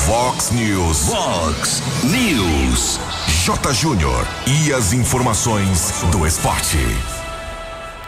Fox 0.06 0.52
News. 0.52 1.10
Fox 1.10 1.84
News. 2.04 3.00
J. 3.46 3.74
Júnior. 3.74 4.26
E 4.48 4.74
as 4.74 4.94
informações 4.94 5.94
do 6.12 6.26
esporte. 6.26 6.78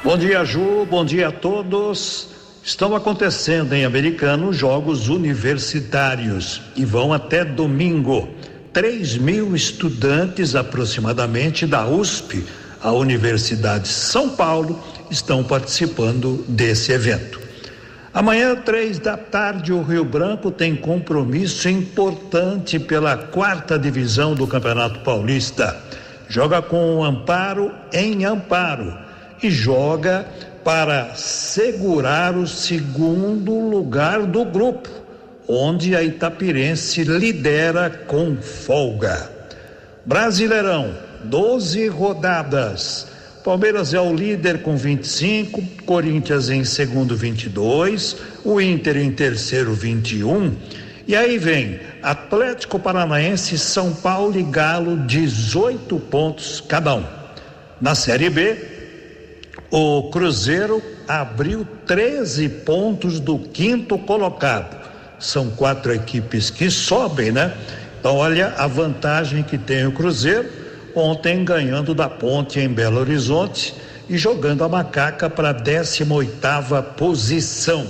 Bom 0.04 0.18
dia, 0.18 0.44
Ju. 0.46 0.88
Bom 0.90 1.04
dia 1.06 1.28
a 1.28 1.32
todos. 1.32 2.30
Estão 2.64 2.96
acontecendo 2.96 3.74
em 3.74 3.84
Americano 3.84 4.54
jogos 4.54 5.10
universitários 5.10 6.62
e 6.76 6.86
vão 6.86 7.14
até 7.14 7.44
domingo. 7.44 8.30
3 8.74 9.18
mil 9.18 9.56
estudantes 9.56 10.56
aproximadamente 10.56 11.68
da 11.68 11.86
USP, 11.86 12.46
a 12.82 12.92
Universidade 12.92 13.84
de 13.84 13.94
São 13.94 14.30
Paulo, 14.30 14.82
estão 15.12 15.44
participando 15.44 16.44
desse 16.48 16.94
evento. 16.94 17.41
Amanhã, 18.14 18.58
três 18.58 19.00
da 19.00 19.16
tarde, 19.16 19.72
o 19.72 19.82
Rio 19.82 20.04
Branco 20.04 20.52
tem 20.52 20.76
compromisso 20.76 21.70
importante 21.70 22.78
pela 22.78 23.16
quarta 23.16 23.80
divisão 23.80 24.36
do 24.36 24.46
Campeonato 24.46 25.00
Paulista. 25.00 25.78
Joga 26.28 26.62
com 26.62 26.98
o 26.98 27.04
Amparo 27.06 27.72
em 27.94 28.26
Amparo 28.26 28.94
e 29.42 29.50
joga 29.50 30.26
para 30.62 31.16
segurar 31.16 32.36
o 32.36 32.46
segundo 32.46 33.58
lugar 33.70 34.24
do 34.24 34.44
grupo, 34.44 34.90
onde 35.48 35.96
a 35.96 36.04
Itapirense 36.04 37.04
lidera 37.06 37.90
com 37.90 38.36
folga. 38.36 39.32
Brasileirão, 40.06 40.94
12 41.24 41.88
rodadas. 41.88 43.11
Palmeiras 43.44 43.92
é 43.94 44.00
o 44.00 44.14
líder 44.14 44.62
com 44.62 44.78
25, 44.78 45.64
Corinthians 45.84 46.50
em 46.50 46.64
segundo 46.64 47.16
22, 47.16 48.18
o 48.46 48.62
Inter 48.62 48.98
em 48.98 49.12
terceiro 49.12 49.74
21. 49.74 50.56
E 51.08 51.16
aí 51.16 51.40
vem 51.40 51.80
Atlético 52.04 52.80
Paranaense, 52.80 53.58
São 53.58 53.94
Paulo 53.94 54.40
e 54.40 54.44
Galo 54.44 54.96
18 55.08 56.00
pontos 56.02 56.62
cada 56.62 56.96
um. 56.96 57.04
Na 57.82 57.96
Série 57.96 58.30
B, 58.30 58.58
o 59.72 60.12
Cruzeiro 60.12 60.82
abriu 61.08 61.68
13 61.88 62.48
pontos 62.48 63.20
do 63.20 63.40
quinto 63.40 63.98
colocado. 63.98 64.80
São 65.18 65.50
quatro 65.50 65.92
equipes 65.92 66.52
que 66.52 66.70
sobem, 66.70 67.32
né? 67.32 67.56
Então, 68.00 68.18
olha 68.18 68.54
a 68.58 68.68
vantagem 68.68 69.42
que 69.42 69.58
tem 69.58 69.86
o 69.88 69.92
Cruzeiro 69.92 70.61
ontem 70.96 71.44
ganhando 71.44 71.94
da 71.94 72.10
Ponte 72.10 72.60
em 72.60 72.68
Belo 72.68 73.00
Horizonte 73.00 73.74
e 74.10 74.18
jogando 74.18 74.64
a 74.64 74.70
Macaca 74.70 75.30
para 75.30 75.50
a 75.50 75.54
18 75.54 76.84
posição. 76.98 77.88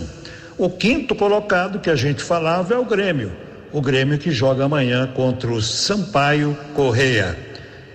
O 0.58 0.70
quinto 0.70 1.15
colocado 1.15 1.79
que 1.79 1.89
a 1.89 1.96
gente 1.96 2.22
falava 2.22 2.74
é 2.74 2.77
o 2.77 2.86
Grêmio, 2.86 3.31
o 3.72 3.81
Grêmio 3.81 4.17
que 4.17 4.31
joga 4.31 4.65
amanhã 4.65 5.08
contra 5.08 5.51
o 5.51 5.62
Sampaio 5.62 6.55
Correia. 6.75 7.38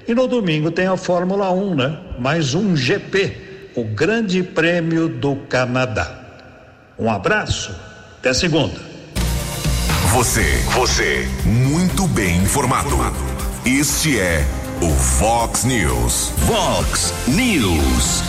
E 0.08 0.14
no 0.14 0.26
domingo 0.26 0.70
tem 0.70 0.86
a 0.86 0.96
Fórmula 0.96 1.50
1, 1.50 1.74
né? 1.74 1.98
Mais 2.18 2.54
um 2.54 2.76
GP, 2.76 3.70
o 3.76 3.84
Grande 3.84 4.42
Prêmio 4.42 5.08
do 5.08 5.36
Canadá. 5.48 6.20
Um 6.98 7.10
abraço, 7.10 7.74
até 8.18 8.32
segunda. 8.32 8.80
Você, 10.12 10.44
você, 10.72 11.28
muito 11.44 12.08
bem 12.08 12.38
informado. 12.38 12.96
Este 13.64 14.18
é 14.18 14.46
o 14.82 14.90
Fox 14.90 15.64
News. 15.64 16.32
Fox 16.46 17.14
News. 17.28 18.22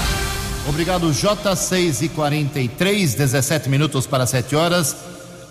Obrigado, 0.67 1.09
J6 1.09 2.03
e 2.03 2.09
43, 2.09 3.15
17 3.15 3.69
minutos 3.69 4.07
para 4.07 4.25
7 4.25 4.55
horas. 4.55 4.95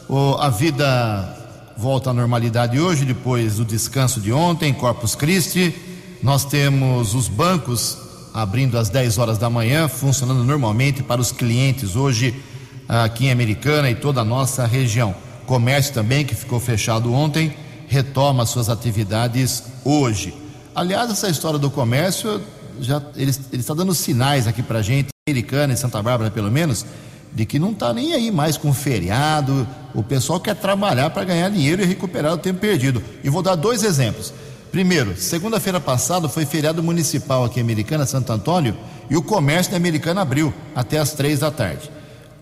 O, 0.08 0.34
a 0.34 0.48
vida 0.48 1.36
volta 1.76 2.10
à 2.10 2.12
normalidade 2.14 2.80
hoje, 2.80 3.04
depois 3.04 3.56
do 3.56 3.64
descanso 3.64 4.20
de 4.20 4.32
ontem, 4.32 4.72
Corpus 4.72 5.14
Christi. 5.14 5.74
Nós 6.22 6.44
temos 6.44 7.14
os 7.14 7.28
bancos 7.28 7.98
abrindo 8.32 8.78
às 8.78 8.88
10 8.88 9.18
horas 9.18 9.38
da 9.38 9.50
manhã, 9.50 9.88
funcionando 9.88 10.44
normalmente 10.44 11.02
para 11.02 11.20
os 11.20 11.30
clientes 11.30 11.94
hoje 11.94 12.42
aqui 12.88 13.26
em 13.26 13.32
Americana 13.32 13.90
e 13.90 13.94
toda 13.94 14.22
a 14.22 14.24
nossa 14.24 14.66
região. 14.66 15.14
Comércio 15.44 15.92
também, 15.92 16.24
que 16.24 16.34
ficou 16.34 16.58
fechado 16.58 17.12
ontem, 17.12 17.54
retoma 17.86 18.46
suas 18.46 18.68
atividades 18.68 19.62
hoje. 19.84 20.45
Aliás, 20.76 21.10
essa 21.10 21.30
história 21.30 21.58
do 21.58 21.70
comércio, 21.70 22.38
já 22.78 23.00
ele, 23.16 23.34
ele 23.50 23.62
está 23.62 23.72
dando 23.72 23.94
sinais 23.94 24.46
aqui 24.46 24.62
para 24.62 24.82
gente, 24.82 25.08
americana 25.26 25.72
e 25.72 25.76
Santa 25.76 26.02
Bárbara 26.02 26.30
pelo 26.30 26.50
menos, 26.50 26.84
de 27.32 27.46
que 27.46 27.58
não 27.58 27.70
está 27.70 27.94
nem 27.94 28.12
aí 28.12 28.30
mais 28.30 28.58
com 28.58 28.74
feriado. 28.74 29.66
O 29.94 30.02
pessoal 30.02 30.38
quer 30.38 30.54
trabalhar 30.54 31.08
para 31.08 31.24
ganhar 31.24 31.48
dinheiro 31.48 31.80
e 31.80 31.86
recuperar 31.86 32.34
o 32.34 32.36
tempo 32.36 32.60
perdido. 32.60 33.02
E 33.24 33.30
vou 33.30 33.40
dar 33.40 33.54
dois 33.54 33.82
exemplos. 33.82 34.34
Primeiro, 34.70 35.16
segunda-feira 35.16 35.80
passada 35.80 36.28
foi 36.28 36.44
feriado 36.44 36.82
municipal 36.82 37.46
aqui 37.46 37.58
em 37.58 37.62
Americana, 37.62 38.04
Santo 38.04 38.30
Antônio, 38.30 38.76
e 39.08 39.16
o 39.16 39.22
comércio 39.22 39.72
da 39.72 39.78
Americana 39.78 40.20
abriu 40.20 40.52
até 40.74 40.98
as 40.98 41.14
três 41.14 41.40
da 41.40 41.50
tarde. 41.50 41.90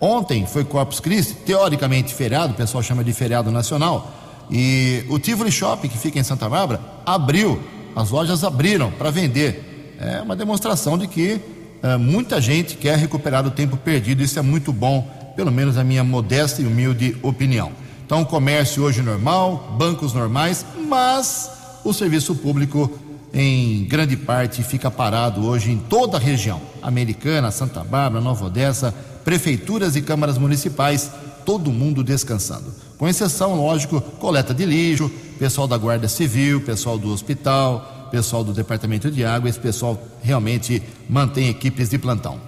Ontem 0.00 0.44
foi 0.44 0.64
Corpus 0.64 0.98
Christi, 0.98 1.34
teoricamente 1.46 2.12
feriado, 2.12 2.52
o 2.52 2.56
pessoal 2.56 2.82
chama 2.82 3.04
de 3.04 3.12
feriado 3.12 3.52
nacional, 3.52 4.12
e 4.50 5.04
o 5.08 5.20
Tivoli 5.20 5.52
Shopping, 5.52 5.88
que 5.88 5.96
fica 5.96 6.18
em 6.18 6.24
Santa 6.24 6.48
Bárbara, 6.48 6.80
abriu 7.06 7.62
as 7.94 8.10
lojas 8.10 8.44
abriram 8.44 8.90
para 8.90 9.10
vender. 9.10 9.96
É 9.98 10.20
uma 10.20 10.34
demonstração 10.34 10.98
de 10.98 11.06
que 11.06 11.40
é, 11.82 11.96
muita 11.96 12.40
gente 12.40 12.76
quer 12.76 12.98
recuperar 12.98 13.46
o 13.46 13.50
tempo 13.50 13.76
perdido. 13.76 14.22
Isso 14.22 14.38
é 14.38 14.42
muito 14.42 14.72
bom, 14.72 15.32
pelo 15.36 15.52
menos 15.52 15.76
a 15.76 15.84
minha 15.84 16.02
modesta 16.02 16.62
e 16.62 16.66
humilde 16.66 17.16
opinião. 17.22 17.72
Então, 18.04 18.24
comércio 18.24 18.82
hoje 18.82 19.02
normal, 19.02 19.76
bancos 19.78 20.12
normais, 20.12 20.64
mas 20.88 21.50
o 21.84 21.92
serviço 21.92 22.34
público, 22.34 22.90
em 23.32 23.84
grande 23.84 24.16
parte, 24.16 24.62
fica 24.62 24.90
parado 24.90 25.46
hoje 25.46 25.70
em 25.70 25.78
toda 25.78 26.16
a 26.16 26.20
região 26.20 26.60
Americana, 26.82 27.50
Santa 27.50 27.82
Bárbara, 27.82 28.22
Nova 28.22 28.46
Odessa, 28.46 28.94
prefeituras 29.24 29.96
e 29.96 30.02
câmaras 30.02 30.36
municipais, 30.36 31.10
todo 31.46 31.72
mundo 31.72 32.04
descansando. 32.04 32.83
Com 32.98 33.08
exceção, 33.08 33.56
lógico, 33.56 34.00
coleta 34.00 34.54
de 34.54 34.64
lixo, 34.64 35.10
pessoal 35.38 35.66
da 35.66 35.76
Guarda 35.76 36.08
Civil, 36.08 36.60
pessoal 36.60 36.96
do 36.96 37.12
hospital, 37.12 38.08
pessoal 38.10 38.44
do 38.44 38.52
Departamento 38.52 39.10
de 39.10 39.24
Água. 39.24 39.50
Esse 39.50 39.58
pessoal 39.58 40.00
realmente 40.22 40.82
mantém 41.08 41.48
equipes 41.48 41.88
de 41.88 41.98
plantão. 41.98 42.40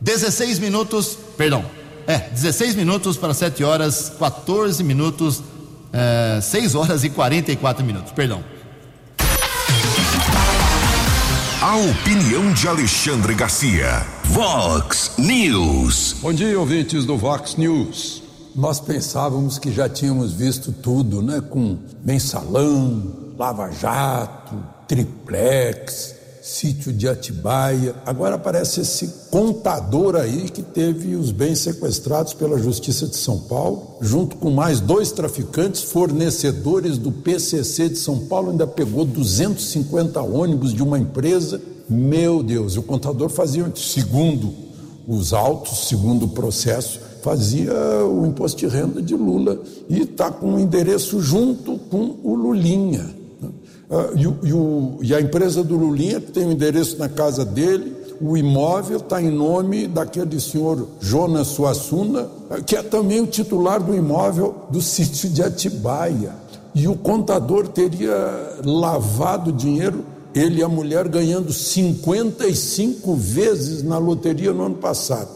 16 0.00 0.58
minutos, 0.58 1.18
perdão, 1.36 1.64
é, 2.06 2.18
16 2.18 2.74
minutos 2.74 3.16
para 3.16 3.34
7 3.34 3.62
horas, 3.62 4.12
14 4.18 4.82
minutos, 4.82 5.42
é, 5.92 6.40
6 6.40 6.74
horas 6.74 7.04
e 7.04 7.10
44 7.10 7.84
minutos, 7.84 8.12
perdão. 8.12 8.42
A 11.60 11.76
opinião 11.76 12.52
de 12.54 12.66
Alexandre 12.66 13.34
Garcia. 13.34 14.06
Vox 14.24 15.12
News. 15.18 16.16
Bom 16.22 16.32
dia, 16.32 16.58
ouvintes 16.58 17.04
do 17.04 17.18
Vox 17.18 17.56
News. 17.56 18.19
Nós 18.54 18.80
pensávamos 18.80 19.58
que 19.58 19.70
já 19.70 19.88
tínhamos 19.88 20.32
visto 20.32 20.72
tudo, 20.72 21.22
né? 21.22 21.40
Com 21.40 21.78
mensalão, 22.04 23.02
Lava 23.38 23.70
Jato, 23.70 24.56
triplex, 24.88 26.14
sítio 26.42 26.92
de 26.92 27.08
Atibaia. 27.08 27.94
Agora 28.04 28.34
aparece 28.34 28.80
esse 28.80 29.06
contador 29.30 30.16
aí 30.16 30.48
que 30.48 30.62
teve 30.62 31.14
os 31.14 31.30
bens 31.30 31.60
sequestrados 31.60 32.34
pela 32.34 32.58
Justiça 32.58 33.06
de 33.06 33.16
São 33.16 33.38
Paulo, 33.38 33.96
junto 34.00 34.36
com 34.36 34.50
mais 34.50 34.80
dois 34.80 35.12
traficantes 35.12 35.82
fornecedores 35.84 36.98
do 36.98 37.12
PCC 37.12 37.88
de 37.88 37.98
São 37.98 38.26
Paulo, 38.26 38.50
ainda 38.50 38.66
pegou 38.66 39.04
250 39.04 40.20
ônibus 40.20 40.74
de 40.74 40.82
uma 40.82 40.98
empresa. 40.98 41.60
Meu 41.88 42.42
Deus, 42.42 42.76
o 42.76 42.82
contador 42.82 43.28
fazia, 43.28 43.70
segundo 43.76 44.52
os 45.06 45.32
autos, 45.32 45.88
segundo 45.88 46.26
o 46.26 46.28
processo, 46.28 47.09
fazia 47.22 47.72
o 48.04 48.26
imposto 48.26 48.58
de 48.58 48.66
renda 48.66 49.00
de 49.00 49.14
Lula 49.14 49.60
e 49.88 50.02
está 50.02 50.30
com 50.30 50.54
o 50.54 50.60
endereço 50.60 51.20
junto 51.20 51.78
com 51.90 52.16
o 52.22 52.34
Lulinha. 52.34 53.20
Uh, 53.90 54.16
e, 54.16 54.48
e, 54.48 54.52
o, 54.52 54.98
e, 55.02 55.14
a 55.14 55.20
empresa 55.20 55.64
do 55.64 55.76
Lulinha 55.76 56.20
tem 56.20 56.46
o 56.46 56.52
endereço 56.52 56.96
na 56.96 57.08
casa 57.08 57.44
dele, 57.44 57.92
o 58.20 58.36
imóvel 58.36 58.98
está 58.98 59.20
em 59.20 59.30
nome 59.30 59.88
daquele 59.88 60.38
senhor 60.38 60.86
Jonas 61.00 61.48
Suassuna, 61.48 62.28
que 62.66 62.76
é 62.76 62.82
também 62.82 63.20
o 63.20 63.26
titular 63.26 63.82
do 63.82 63.94
imóvel 63.94 64.66
do 64.70 64.80
sítio 64.80 65.28
de 65.30 65.42
Atibaia. 65.42 66.34
E 66.74 66.86
o 66.86 66.94
contador 66.94 67.66
teria 67.66 68.58
lavado 68.64 69.50
dinheiro, 69.50 70.04
ele 70.34 70.60
e 70.60 70.62
a 70.62 70.68
mulher 70.68 71.08
ganhando 71.08 71.52
55 71.52 73.14
vezes 73.16 73.82
na 73.82 73.98
loteria 73.98 74.52
no 74.52 74.66
ano 74.66 74.76
passado. 74.76 75.34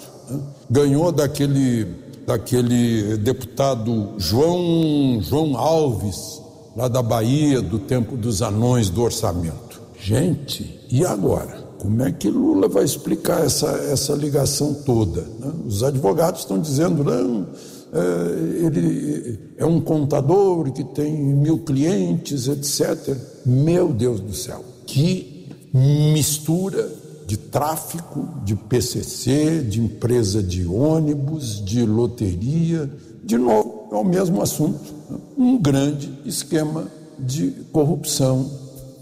Ganhou 0.71 1.12
daquele, 1.12 1.87
daquele 2.26 3.16
deputado 3.18 4.14
João, 4.18 5.21
João 5.21 5.56
Alves, 5.56 6.42
lá 6.76 6.88
da 6.88 7.02
Bahia, 7.02 7.61
do 7.61 7.78
tempo 7.78 8.16
dos 8.16 8.42
anões 8.42 8.90
do 8.90 9.02
orçamento. 9.02 9.80
Gente, 9.99 10.80
e 10.90 11.04
agora? 11.04 11.64
Como 11.78 12.02
é 12.02 12.11
que 12.11 12.30
Lula 12.30 12.66
vai 12.66 12.85
explicar 12.85 13.44
essa, 13.44 13.68
essa 13.68 14.14
ligação 14.14 14.73
toda? 14.73 15.21
Né? 15.21 15.52
Os 15.66 15.83
advogados 15.83 16.40
estão 16.40 16.59
dizendo, 16.59 17.04
não, 17.04 17.47
é, 17.92 18.66
ele 18.66 19.38
é 19.59 19.64
um 19.64 19.80
contador 19.80 20.73
que 20.73 20.83
tem 20.83 21.12
mil 21.12 21.59
clientes, 21.59 22.49
etc. 22.49 23.16
Meu 23.44 23.92
Deus 23.92 24.21
do 24.21 24.35
céu, 24.35 24.64
que 24.87 25.49
mistura 25.73 26.90
de 27.26 27.37
tráfico, 27.37 28.28
de 28.45 28.54
PCC, 28.54 29.62
de 29.62 29.81
empresa 29.81 30.43
de 30.43 30.66
ônibus, 30.66 31.64
de 31.64 31.85
loteria. 31.85 32.90
De 33.23 33.38
novo, 33.38 33.88
é 33.93 33.97
o 33.97 34.04
mesmo 34.04 34.43
assunto 34.43 34.95
um 35.37 35.59
grande 35.59 36.12
esquema 36.25 36.87
de 37.19 37.50
corrupção 37.73 38.50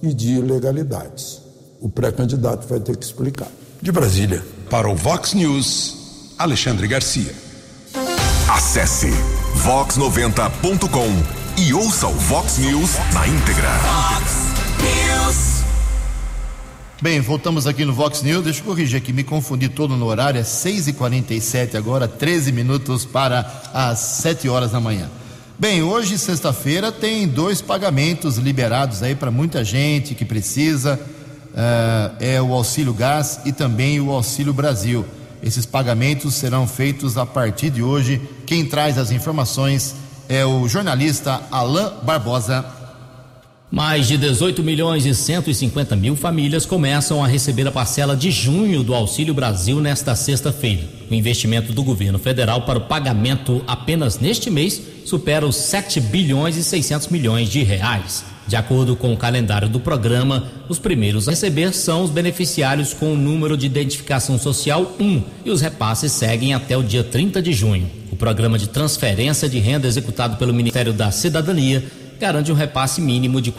e 0.03 0.13
de 0.13 0.35
ilegalidades. 0.35 1.41
O 1.81 1.89
pré-candidato 1.89 2.67
vai 2.69 2.81
ter 2.81 2.97
que 2.97 3.05
explicar. 3.05 3.49
De 3.81 3.91
Brasília, 3.91 4.43
para 4.71 4.89
o 4.89 4.95
Vox 4.95 5.35
News, 5.35 6.35
Alexandre 6.39 6.87
Garcia. 6.87 7.35
Acesse 8.49 9.11
vox90.com 9.65 11.61
e 11.61 11.75
ouça 11.75 12.07
o 12.07 12.13
Vox 12.13 12.59
News 12.59 12.91
na 13.13 13.27
íntegra. 13.27 14.42
Bem, 17.03 17.19
voltamos 17.19 17.67
aqui 17.67 17.85
no 17.85 17.93
Vox 17.93 18.23
News. 18.23 18.45
Deixa 18.45 18.61
eu 18.61 18.65
corrigir 18.65 18.97
aqui, 18.97 19.13
me 19.13 19.25
confundi 19.25 19.69
todo 19.69 19.97
no 19.97 20.07
horário. 20.07 20.39
É 20.39 20.45
6h47 20.45 21.75
agora, 21.75 22.07
13 22.07 22.53
minutos 22.53 23.05
para 23.05 23.45
as 23.75 23.99
7 23.99 24.49
horas 24.49 24.71
da 24.71 24.79
manhã. 24.79 25.11
Bem, 25.59 25.83
hoje, 25.83 26.17
sexta-feira, 26.17 26.93
tem 26.93 27.27
dois 27.27 27.61
pagamentos 27.61 28.37
liberados 28.37 29.03
aí 29.03 29.17
para 29.17 29.33
muita 29.33 29.65
gente 29.65 30.15
que 30.15 30.25
precisa. 30.25 30.95
Uh, 30.95 32.15
é 32.21 32.41
o 32.41 32.53
Auxílio 32.53 32.95
Gás 32.95 33.41
e 33.45 33.51
também 33.51 34.01
o 34.01 34.13
Auxílio 34.13 34.53
Brasil. 34.53 35.05
Esses 35.43 35.67
pagamentos 35.67 36.35
serão 36.35 36.69
feitos 36.69 37.19
a 37.19 37.27
partir 37.27 37.71
de 37.71 37.83
hoje. 37.83 38.21
Quem 38.47 38.65
traz 38.65 38.97
as 38.97 39.11
informações 39.11 39.97
é 40.29 40.47
o 40.47 40.69
jornalista 40.69 41.43
Alain 41.51 41.95
Barbosa. 42.05 42.65
Mais 43.73 44.07
de 44.07 44.19
18 44.19 44.63
milhões 44.63 45.07
e 45.07 45.15
150 45.15 45.97
mil 45.97 46.15
famílias 46.15 46.67
começam 46.67 47.25
a 47.25 47.27
receber 47.27 47.67
a 47.67 47.73
parcela 47.73 48.15
de 48.15 48.31
junho 48.31 48.83
do 48.83 48.95
Auxílio 48.95 49.33
Brasil 49.33 49.81
nesta 49.81 50.15
sexta-feira. 50.15 50.83
O 51.11 51.15
investimento 51.15 51.73
do 51.73 51.83
governo 51.83 52.19
federal 52.19 52.67
para 52.67 52.79
o 52.79 52.83
pagamento 52.83 53.65
apenas 53.67 54.19
neste 54.19 54.51
mês 54.51 54.83
supera 55.07 55.47
os 55.47 55.57
7 55.57 56.03
bilhões 56.03 56.59
e 56.59 56.63
600 56.63 57.09
milhões 57.09 57.49
de 57.49 57.63
reais. 57.63 58.27
De 58.47 58.57
acordo 58.57 58.95
com 58.95 59.11
o 59.11 59.17
calendário 59.17 59.71
do 59.71 59.81
programa, 59.81 60.53
os 60.69 60.79
primeiros 60.79 61.27
a 61.27 61.31
receber 61.31 61.73
são 61.73 62.05
os 62.05 62.11
beneficiários 62.11 62.93
com 62.93 63.15
o 63.15 63.17
número 63.17 63.57
de 63.57 63.65
identificação 63.65 64.39
social 64.39 64.95
1 65.01 65.23
e 65.47 65.51
os 65.51 65.63
repasses 65.63 66.13
seguem 66.13 66.53
até 66.53 66.77
o 66.77 66.83
dia 66.83 67.03
30 67.03 67.41
de 67.41 67.55
junho. 67.55 67.91
O 68.11 68.17
programa 68.17 68.59
de 68.59 68.69
transferência 68.69 69.49
de 69.49 69.59
renda 69.59 69.89
executado 69.89 70.37
pelo 70.37 70.53
Ministério 70.53 70.93
da 70.93 71.11
Cidadania 71.11 71.83
garante 72.23 72.53
um 72.53 72.55
repasse 72.55 73.01
mínimo 73.01 73.41
de 73.41 73.51
R$ 73.51 73.57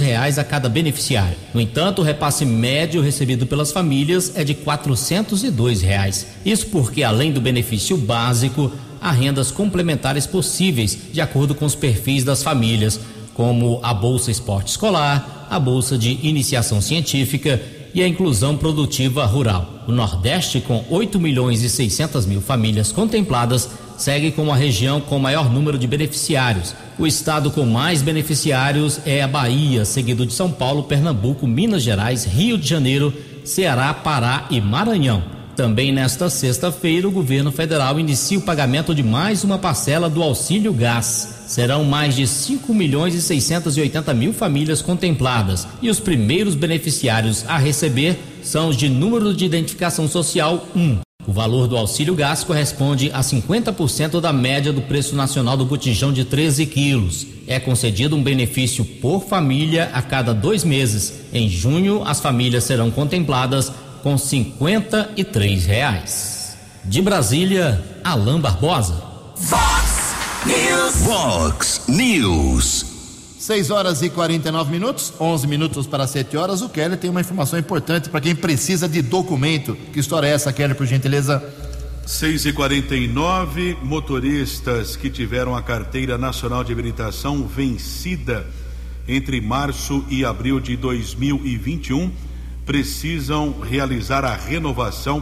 reais 0.00 0.38
a 0.38 0.44
cada 0.44 0.66
beneficiário. 0.66 1.36
No 1.52 1.60
entanto, 1.60 2.00
o 2.00 2.04
repasse 2.04 2.42
médio 2.46 3.02
recebido 3.02 3.46
pelas 3.46 3.70
famílias 3.70 4.32
é 4.34 4.42
de 4.42 4.54
402 4.54 5.82
reais. 5.82 6.26
Isso 6.42 6.68
porque, 6.68 7.02
além 7.02 7.30
do 7.30 7.38
benefício 7.38 7.98
básico, 7.98 8.72
há 8.98 9.10
rendas 9.10 9.50
complementares 9.50 10.26
possíveis, 10.26 10.96
de 11.12 11.20
acordo 11.20 11.54
com 11.54 11.66
os 11.66 11.74
perfis 11.74 12.24
das 12.24 12.42
famílias, 12.42 12.98
como 13.34 13.78
a 13.82 13.92
Bolsa 13.92 14.30
Esporte 14.30 14.70
Escolar, 14.70 15.46
a 15.50 15.60
Bolsa 15.60 15.98
de 15.98 16.18
Iniciação 16.26 16.80
Científica 16.80 17.60
e 17.94 18.02
a 18.02 18.08
Inclusão 18.08 18.56
Produtiva 18.56 19.26
Rural. 19.26 19.84
O 19.86 19.92
Nordeste, 19.92 20.62
com 20.62 20.82
8 20.88 21.20
milhões 21.20 21.62
e 21.62 21.68
600 21.68 22.24
mil 22.24 22.40
famílias 22.40 22.90
contempladas, 22.90 23.68
segue 24.02 24.32
como 24.32 24.50
a 24.50 24.56
região 24.56 25.00
com 25.00 25.16
maior 25.18 25.48
número 25.48 25.78
de 25.78 25.86
beneficiários. 25.86 26.74
O 26.98 27.06
estado 27.06 27.52
com 27.52 27.64
mais 27.64 28.02
beneficiários 28.02 28.98
é 29.06 29.22
a 29.22 29.28
Bahia, 29.28 29.84
seguido 29.84 30.26
de 30.26 30.32
São 30.32 30.50
Paulo, 30.50 30.82
Pernambuco, 30.82 31.46
Minas 31.46 31.84
Gerais, 31.84 32.24
Rio 32.24 32.58
de 32.58 32.68
Janeiro, 32.68 33.14
Ceará, 33.44 33.94
Pará 33.94 34.46
e 34.50 34.60
Maranhão. 34.60 35.22
Também 35.54 35.92
nesta 35.92 36.28
sexta-feira, 36.28 37.06
o 37.06 37.12
governo 37.12 37.52
federal 37.52 38.00
inicia 38.00 38.38
o 38.38 38.42
pagamento 38.42 38.92
de 38.92 39.02
mais 39.02 39.44
uma 39.44 39.58
parcela 39.58 40.10
do 40.10 40.22
auxílio 40.22 40.72
gás. 40.72 41.44
Serão 41.46 41.84
mais 41.84 42.16
de 42.16 42.26
5 42.26 42.74
milhões 42.74 43.14
e 43.14 43.22
680 43.22 44.12
mil 44.14 44.32
famílias 44.32 44.82
contempladas 44.82 45.68
e 45.80 45.88
os 45.88 46.00
primeiros 46.00 46.54
beneficiários 46.56 47.44
a 47.46 47.56
receber 47.56 48.18
são 48.42 48.68
os 48.68 48.76
de 48.76 48.88
número 48.88 49.32
de 49.32 49.44
identificação 49.44 50.08
social 50.08 50.66
1. 50.74 51.11
O 51.26 51.32
valor 51.32 51.68
do 51.68 51.76
auxílio 51.76 52.14
gás 52.14 52.42
corresponde 52.42 53.10
a 53.12 53.20
50% 53.20 54.20
da 54.20 54.32
média 54.32 54.72
do 54.72 54.82
preço 54.82 55.14
nacional 55.14 55.56
do 55.56 55.64
botijão 55.64 56.12
de 56.12 56.24
13 56.24 56.66
quilos. 56.66 57.26
É 57.46 57.60
concedido 57.60 58.16
um 58.16 58.22
benefício 58.22 58.84
por 58.84 59.24
família 59.24 59.90
a 59.94 60.02
cada 60.02 60.34
dois 60.34 60.64
meses. 60.64 61.20
Em 61.32 61.48
junho, 61.48 62.02
as 62.04 62.20
famílias 62.20 62.64
serão 62.64 62.90
contempladas 62.90 63.72
com 64.02 64.18
53 64.18 65.64
reais. 65.64 66.56
De 66.84 67.00
Brasília, 67.00 67.80
Alain 68.02 68.40
Barbosa. 68.40 69.00
Fox 69.36 70.14
News. 70.44 70.94
Fox 71.04 71.82
News. 71.88 72.91
6 73.42 73.72
horas 73.72 74.02
e 74.02 74.08
49 74.08 74.70
minutos, 74.70 75.12
11 75.18 75.48
minutos 75.48 75.84
para 75.84 76.06
7 76.06 76.36
horas. 76.36 76.62
O 76.62 76.68
Kelly 76.68 76.96
tem 76.96 77.10
uma 77.10 77.20
informação 77.20 77.58
importante 77.58 78.08
para 78.08 78.20
quem 78.20 78.36
precisa 78.36 78.88
de 78.88 79.02
documento. 79.02 79.76
Que 79.92 79.98
história 79.98 80.28
é 80.28 80.30
essa, 80.30 80.52
Kelly, 80.52 80.74
por 80.74 80.86
gentileza? 80.86 81.42
6 82.06 82.46
e 82.46 82.52
49 82.52 83.78
motoristas 83.82 84.94
que 84.94 85.10
tiveram 85.10 85.56
a 85.56 85.60
carteira 85.60 86.16
nacional 86.16 86.62
de 86.62 86.70
habilitação 86.72 87.44
vencida 87.44 88.46
entre 89.08 89.40
março 89.40 90.04
e 90.08 90.24
abril 90.24 90.60
de 90.60 90.76
2021 90.76 92.12
precisam 92.64 93.56
realizar 93.60 94.24
a 94.24 94.36
renovação 94.36 95.20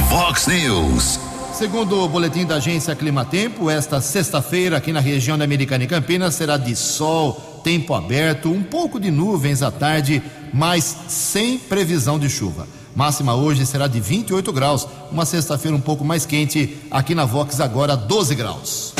Vox 0.08 0.46
News. 0.46 1.29
Segundo 1.60 2.02
o 2.02 2.08
boletim 2.08 2.46
da 2.46 2.54
agência 2.54 2.96
Climatempo, 2.96 3.68
esta 3.68 4.00
sexta-feira 4.00 4.78
aqui 4.78 4.94
na 4.94 4.98
região 4.98 5.36
da 5.36 5.44
Americana 5.44 5.84
e 5.84 5.86
Campinas 5.86 6.34
será 6.34 6.56
de 6.56 6.74
sol, 6.74 7.34
tempo 7.62 7.92
aberto, 7.92 8.50
um 8.50 8.62
pouco 8.62 8.98
de 8.98 9.10
nuvens 9.10 9.60
à 9.60 9.70
tarde, 9.70 10.22
mas 10.54 10.84
sem 11.08 11.58
previsão 11.58 12.18
de 12.18 12.30
chuva. 12.30 12.66
Máxima 12.96 13.34
hoje 13.34 13.66
será 13.66 13.86
de 13.86 14.00
28 14.00 14.50
graus, 14.54 14.88
uma 15.12 15.26
sexta-feira 15.26 15.76
um 15.76 15.82
pouco 15.82 16.02
mais 16.02 16.24
quente, 16.24 16.78
aqui 16.90 17.14
na 17.14 17.26
Vox 17.26 17.60
agora 17.60 17.94
12 17.94 18.34
graus. 18.34 18.94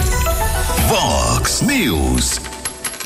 Vox 0.87 1.63
News. 1.63 2.43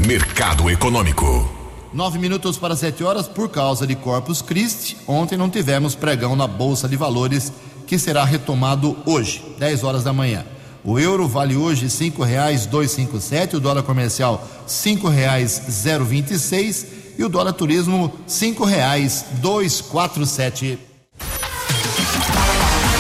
Mercado 0.04 0.68
Econômico. 0.68 1.48
Nove 1.92 2.18
minutos 2.18 2.58
para 2.58 2.74
sete 2.74 3.04
horas, 3.04 3.28
por 3.28 3.48
causa 3.48 3.86
de 3.86 3.94
Corpus 3.94 4.42
Christi. 4.42 4.96
Ontem 5.06 5.38
não 5.38 5.48
tivemos 5.48 5.94
pregão 5.94 6.34
na 6.34 6.48
Bolsa 6.48 6.88
de 6.88 6.96
Valores, 6.96 7.52
que 7.86 7.98
será 7.98 8.24
retomado 8.24 8.96
hoje, 9.06 9.42
10 9.58 9.84
horas 9.84 10.04
da 10.04 10.12
manhã. 10.12 10.44
O 10.84 10.98
euro 10.98 11.26
vale 11.26 11.56
hoje 11.56 11.88
cinco 11.88 12.22
reais 12.22 12.66
dois 12.66 12.90
cinco 12.90 13.18
sete, 13.18 13.56
o 13.56 13.60
dólar 13.60 13.82
comercial 13.82 14.46
cinco 14.66 15.08
reais 15.08 15.62
zero 15.70 16.04
vinte 16.04 16.32
e 16.32 16.38
seis 16.38 16.86
e 17.16 17.24
o 17.24 17.28
dólar 17.30 17.54
turismo 17.54 18.12
cinco 18.26 18.66
reais 18.66 19.24
dois 19.40 19.80
quatro 19.80 20.26
sete. 20.26 20.78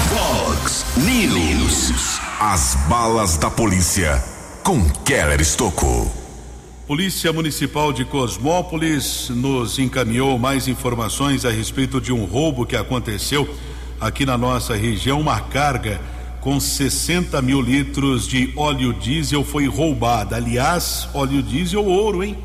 Vox 0.08 0.86
News. 0.96 2.18
As 2.40 2.74
balas 2.88 3.36
da 3.36 3.50
polícia 3.50 4.22
com 4.62 4.82
Keller 5.04 5.42
Estocou. 5.42 6.10
Polícia 6.86 7.32
Municipal 7.34 7.92
de 7.92 8.04
Cosmópolis 8.06 9.28
nos 9.28 9.78
encaminhou 9.78 10.38
mais 10.38 10.68
informações 10.68 11.44
a 11.44 11.50
respeito 11.50 12.00
de 12.00 12.12
um 12.12 12.24
roubo 12.24 12.64
que 12.64 12.76
aconteceu 12.76 13.46
aqui 14.00 14.26
na 14.26 14.36
nossa 14.36 14.74
região. 14.74 15.20
Uma 15.20 15.40
carga 15.40 16.00
com 16.40 16.60
60 16.60 17.40
mil 17.40 17.60
litros 17.60 18.28
de 18.28 18.52
óleo 18.54 18.92
diesel 18.92 19.44
foi 19.44 19.66
roubada. 19.66 20.36
Aliás, 20.36 21.08
óleo 21.14 21.42
diesel 21.42 21.84
ouro, 21.84 22.22
hein? 22.22 22.36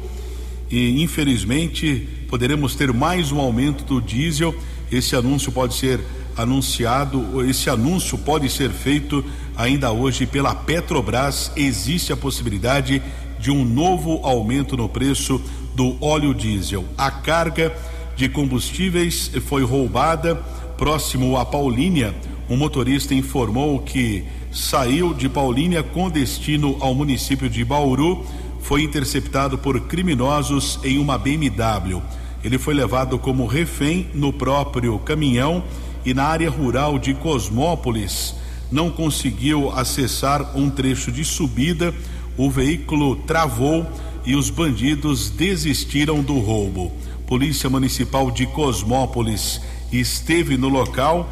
E 0.72 1.02
infelizmente 1.02 2.08
poderemos 2.30 2.76
ter 2.76 2.94
mais 2.94 3.32
um 3.32 3.40
aumento 3.40 3.84
do 3.84 4.02
diesel. 4.02 4.56
Esse 4.92 5.16
anúncio 5.16 5.52
pode 5.52 5.76
ser 5.76 6.00
anunciado, 6.38 7.44
esse 7.46 7.70
anúncio 7.70 8.18
pode 8.18 8.50
ser 8.50 8.70
feito 8.70 9.26
ainda 9.58 9.92
hoje 9.92 10.26
pela 10.26 10.56
Petrobras. 10.56 11.52
Existe 11.56 12.14
a 12.14 12.18
possibilidade 12.18 13.02
de 13.40 13.52
um 13.52 13.66
novo 13.66 14.22
aumento 14.24 14.78
no 14.78 14.88
preço 14.88 15.42
do 15.76 15.98
óleo 16.02 16.34
diesel. 16.34 16.86
A 16.98 17.12
carga 17.12 17.76
de 18.16 18.30
combustíveis 18.30 19.32
foi 19.48 19.64
roubada 19.64 20.42
próximo 20.80 21.38
a 21.38 21.46
Paulínia. 21.46 22.16
Um 22.50 22.56
motorista 22.56 23.14
informou 23.14 23.80
que 23.80 24.24
saiu 24.50 25.14
de 25.14 25.28
Paulínia 25.28 25.84
com 25.84 26.10
destino 26.10 26.78
ao 26.80 26.96
município 26.96 27.50
de 27.50 27.66
Bauru. 27.66 28.26
Foi 28.62 28.82
interceptado 28.82 29.58
por 29.58 29.82
criminosos 29.82 30.80
em 30.82 30.98
uma 30.98 31.18
BMW. 31.18 32.02
Ele 32.42 32.58
foi 32.58 32.74
levado 32.74 33.20
como 33.20 33.46
refém 33.46 34.08
no 34.14 34.32
próprio 34.32 34.98
caminhão 35.00 35.66
e 36.06 36.14
na 36.14 36.24
área 36.24 36.50
rural 36.50 36.98
de 36.98 37.14
Cosmópolis. 37.14 38.34
Não 38.72 38.90
conseguiu 38.90 39.70
acessar 39.72 40.58
um 40.58 40.70
trecho 40.70 41.12
de 41.12 41.26
subida 41.26 41.94
o 42.38 42.50
veículo 42.50 43.18
travou 43.18 43.86
e 44.26 44.34
os 44.34 44.50
bandidos 44.50 45.30
desistiram 45.30 46.22
do 46.22 46.40
roubo. 46.40 46.90
Polícia 47.28 47.70
Municipal 47.70 48.32
de 48.32 48.46
Cosmópolis 48.48 49.60
esteve 49.92 50.58
no 50.58 50.70
local, 50.70 51.30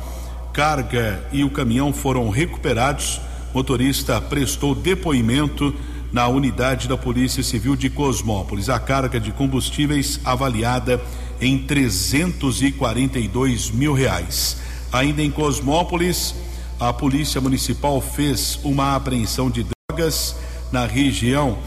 carga 0.54 1.24
e 1.32 1.44
o 1.44 1.50
caminhão 1.50 1.94
foram 1.94 2.30
recuperados. 2.30 3.22
Motorista 3.54 4.20
prestou 4.20 4.76
depoimento 4.76 5.74
na 6.12 6.28
unidade 6.28 6.88
da 6.88 6.98
Polícia 6.98 7.44
Civil 7.44 7.76
de 7.76 7.90
Cosmópolis. 7.90 8.70
A 8.70 8.80
carga 8.80 9.20
de 9.20 9.32
combustíveis 9.32 10.20
avaliada 10.26 11.02
em 11.40 11.58
342 11.58 13.72
mil 13.72 13.94
reais. 13.94 14.58
Ainda 14.92 15.22
em 15.22 15.30
Cosmópolis, 15.30 16.34
a 16.80 16.92
Polícia 16.94 17.42
Municipal 17.42 18.00
fez 18.02 18.60
uma 18.64 18.96
apreensão 18.96 19.50
de 19.50 19.66
drogas 19.90 20.36
na 20.72 20.86
região 20.86 21.58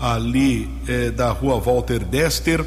ali 0.00 0.68
eh, 0.88 1.10
da 1.10 1.30
rua 1.30 1.60
Walter 1.60 2.04
Dester. 2.04 2.64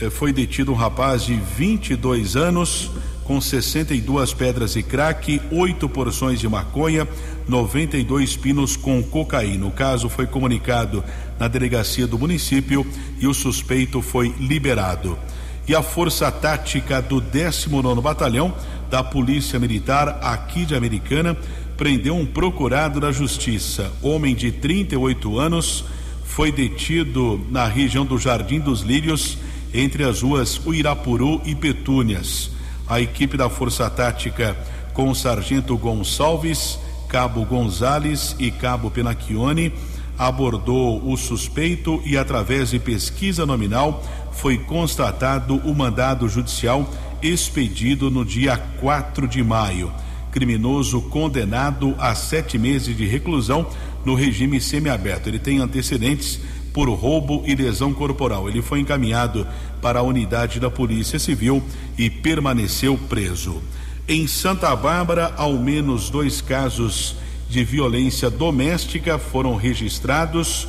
Eh, 0.00 0.10
foi 0.10 0.32
detido 0.32 0.72
um 0.72 0.74
rapaz 0.74 1.24
de 1.24 1.34
22 1.34 2.36
anos 2.36 2.90
com 3.26 3.40
62 3.40 4.32
pedras 4.32 4.74
de 4.74 4.82
crack, 4.82 5.40
oito 5.50 5.88
porções 5.88 6.38
de 6.38 6.48
maconha, 6.48 7.06
92 7.48 8.36
pinos 8.36 8.76
com 8.76 9.02
cocaína. 9.02 9.66
O 9.66 9.70
caso 9.70 10.08
foi 10.08 10.26
comunicado 10.26 11.04
na 11.38 11.48
delegacia 11.48 12.06
do 12.06 12.18
município 12.18 12.86
e 13.18 13.26
o 13.26 13.34
suspeito 13.34 14.00
foi 14.00 14.32
liberado. 14.38 15.18
E 15.66 15.74
a 15.74 15.82
Força 15.82 16.30
Tática 16.30 17.02
do 17.02 17.20
19 17.20 18.00
Batalhão 18.00 18.54
da 18.88 19.02
Polícia 19.02 19.58
Militar 19.58 20.20
aqui 20.22 20.64
de 20.64 20.76
Americana 20.76 21.36
prendeu 21.76 22.14
um 22.16 22.24
procurado 22.24 23.00
da 23.00 23.10
Justiça. 23.10 23.92
Homem 24.00 24.34
de 24.34 24.52
38 24.52 25.38
anos 25.38 25.84
foi 26.24 26.52
detido 26.52 27.44
na 27.50 27.66
região 27.66 28.06
do 28.06 28.18
Jardim 28.18 28.60
dos 28.60 28.82
Lírios, 28.82 29.36
entre 29.74 30.04
as 30.04 30.22
ruas 30.22 30.60
Uirapuru 30.64 31.40
e 31.44 31.54
Petúnias. 31.54 32.55
A 32.88 33.00
equipe 33.00 33.36
da 33.36 33.50
Força 33.50 33.88
Tática, 33.90 34.56
com 34.92 35.10
o 35.10 35.14
Sargento 35.14 35.76
Gonçalves, 35.76 36.78
Cabo 37.08 37.44
Gonzales 37.44 38.36
e 38.38 38.50
Cabo 38.50 38.90
Penacchione, 38.90 39.72
abordou 40.18 41.06
o 41.10 41.16
suspeito 41.16 42.00
e, 42.04 42.16
através 42.16 42.70
de 42.70 42.78
pesquisa 42.78 43.44
nominal, 43.44 44.02
foi 44.32 44.58
constatado 44.58 45.56
o 45.56 45.74
mandado 45.74 46.28
judicial 46.28 46.88
expedido 47.22 48.10
no 48.10 48.24
dia 48.24 48.56
4 48.56 49.26
de 49.26 49.42
maio 49.42 49.92
criminoso 50.36 51.00
condenado 51.00 51.94
a 51.98 52.14
sete 52.14 52.58
meses 52.58 52.94
de 52.94 53.06
reclusão 53.06 53.66
no 54.04 54.14
regime 54.14 54.60
semiaberto. 54.60 55.30
Ele 55.30 55.38
tem 55.38 55.60
antecedentes 55.60 56.38
por 56.76 56.90
roubo 56.90 57.42
e 57.46 57.54
lesão 57.54 57.94
corporal. 57.94 58.50
Ele 58.50 58.60
foi 58.60 58.80
encaminhado 58.80 59.46
para 59.80 60.00
a 60.00 60.02
unidade 60.02 60.60
da 60.60 60.70
Polícia 60.70 61.18
Civil 61.18 61.62
e 61.96 62.10
permaneceu 62.10 62.98
preso. 63.08 63.62
Em 64.06 64.26
Santa 64.26 64.76
Bárbara, 64.76 65.32
ao 65.38 65.54
menos 65.54 66.10
dois 66.10 66.42
casos 66.42 67.16
de 67.48 67.64
violência 67.64 68.28
doméstica 68.28 69.18
foram 69.18 69.56
registrados 69.56 70.68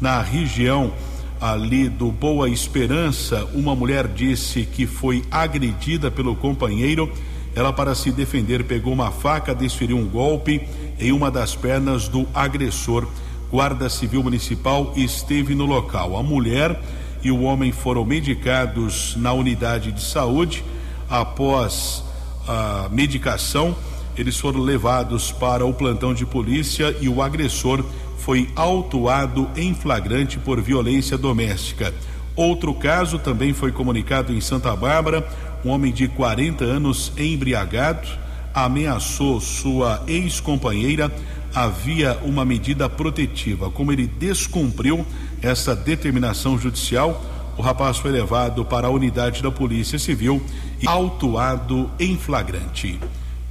na 0.00 0.20
região 0.20 0.92
ali 1.40 1.88
do 1.88 2.10
Boa 2.10 2.48
Esperança. 2.48 3.48
Uma 3.54 3.76
mulher 3.76 4.08
disse 4.08 4.64
que 4.64 4.88
foi 4.88 5.22
agredida 5.30 6.10
pelo 6.10 6.34
companheiro 6.34 7.08
ela, 7.54 7.72
para 7.72 7.94
se 7.94 8.10
defender, 8.10 8.64
pegou 8.64 8.92
uma 8.92 9.12
faca, 9.12 9.54
desferiu 9.54 9.96
um 9.96 10.08
golpe 10.08 10.60
em 10.98 11.12
uma 11.12 11.30
das 11.30 11.54
pernas 11.54 12.08
do 12.08 12.26
agressor. 12.34 13.06
Guarda 13.54 13.88
Civil 13.88 14.20
Municipal 14.20 14.92
esteve 14.96 15.54
no 15.54 15.64
local. 15.64 16.16
A 16.16 16.24
mulher 16.24 16.76
e 17.22 17.30
o 17.30 17.42
homem 17.42 17.70
foram 17.70 18.04
medicados 18.04 19.14
na 19.16 19.32
unidade 19.32 19.92
de 19.92 20.02
saúde. 20.02 20.64
Após 21.08 22.02
a 22.48 22.88
medicação, 22.90 23.76
eles 24.18 24.36
foram 24.40 24.58
levados 24.58 25.30
para 25.30 25.64
o 25.64 25.72
plantão 25.72 26.12
de 26.12 26.26
polícia 26.26 26.96
e 27.00 27.08
o 27.08 27.22
agressor 27.22 27.84
foi 28.18 28.50
autuado 28.56 29.48
em 29.54 29.72
flagrante 29.72 30.36
por 30.36 30.60
violência 30.60 31.16
doméstica. 31.16 31.94
Outro 32.34 32.74
caso 32.74 33.20
também 33.20 33.52
foi 33.52 33.70
comunicado 33.70 34.32
em 34.32 34.40
Santa 34.40 34.74
Bárbara. 34.74 35.28
Um 35.64 35.70
homem 35.70 35.92
de 35.92 36.08
40 36.08 36.64
anos 36.64 37.12
embriagado 37.16 38.08
ameaçou 38.52 39.40
sua 39.40 40.02
ex-companheira. 40.08 41.08
Havia 41.54 42.18
uma 42.22 42.44
medida 42.44 42.88
protetiva. 42.88 43.70
Como 43.70 43.92
ele 43.92 44.06
descumpriu 44.06 45.06
essa 45.40 45.76
determinação 45.76 46.58
judicial, 46.58 47.24
o 47.56 47.62
rapaz 47.62 47.98
foi 47.98 48.10
levado 48.10 48.64
para 48.64 48.88
a 48.88 48.90
unidade 48.90 49.42
da 49.42 49.50
Polícia 49.50 49.98
Civil 49.98 50.42
e 50.82 50.88
autuado 50.88 51.90
em 51.98 52.16
flagrante. 52.16 52.98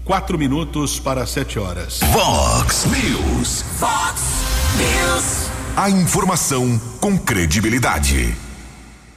Quatro 0.03 0.37
minutos 0.37 0.99
para 0.99 1.25
sete 1.25 1.57
horas. 1.57 2.01
Vox 2.11 2.85
News. 2.85 3.63
Vox 3.79 4.21
News. 4.77 5.49
A 5.77 5.89
informação 5.89 6.79
com 6.99 7.17
credibilidade. 7.17 8.35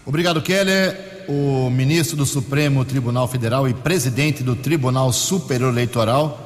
Obrigado, 0.06 0.40
Keller. 0.40 1.24
O 1.28 1.68
ministro 1.70 2.16
do 2.16 2.24
Supremo 2.24 2.84
Tribunal 2.84 3.26
Federal 3.26 3.68
e 3.68 3.74
presidente 3.74 4.44
do 4.44 4.54
Tribunal 4.54 5.12
Superior 5.12 5.72
Eleitoral 5.72 6.45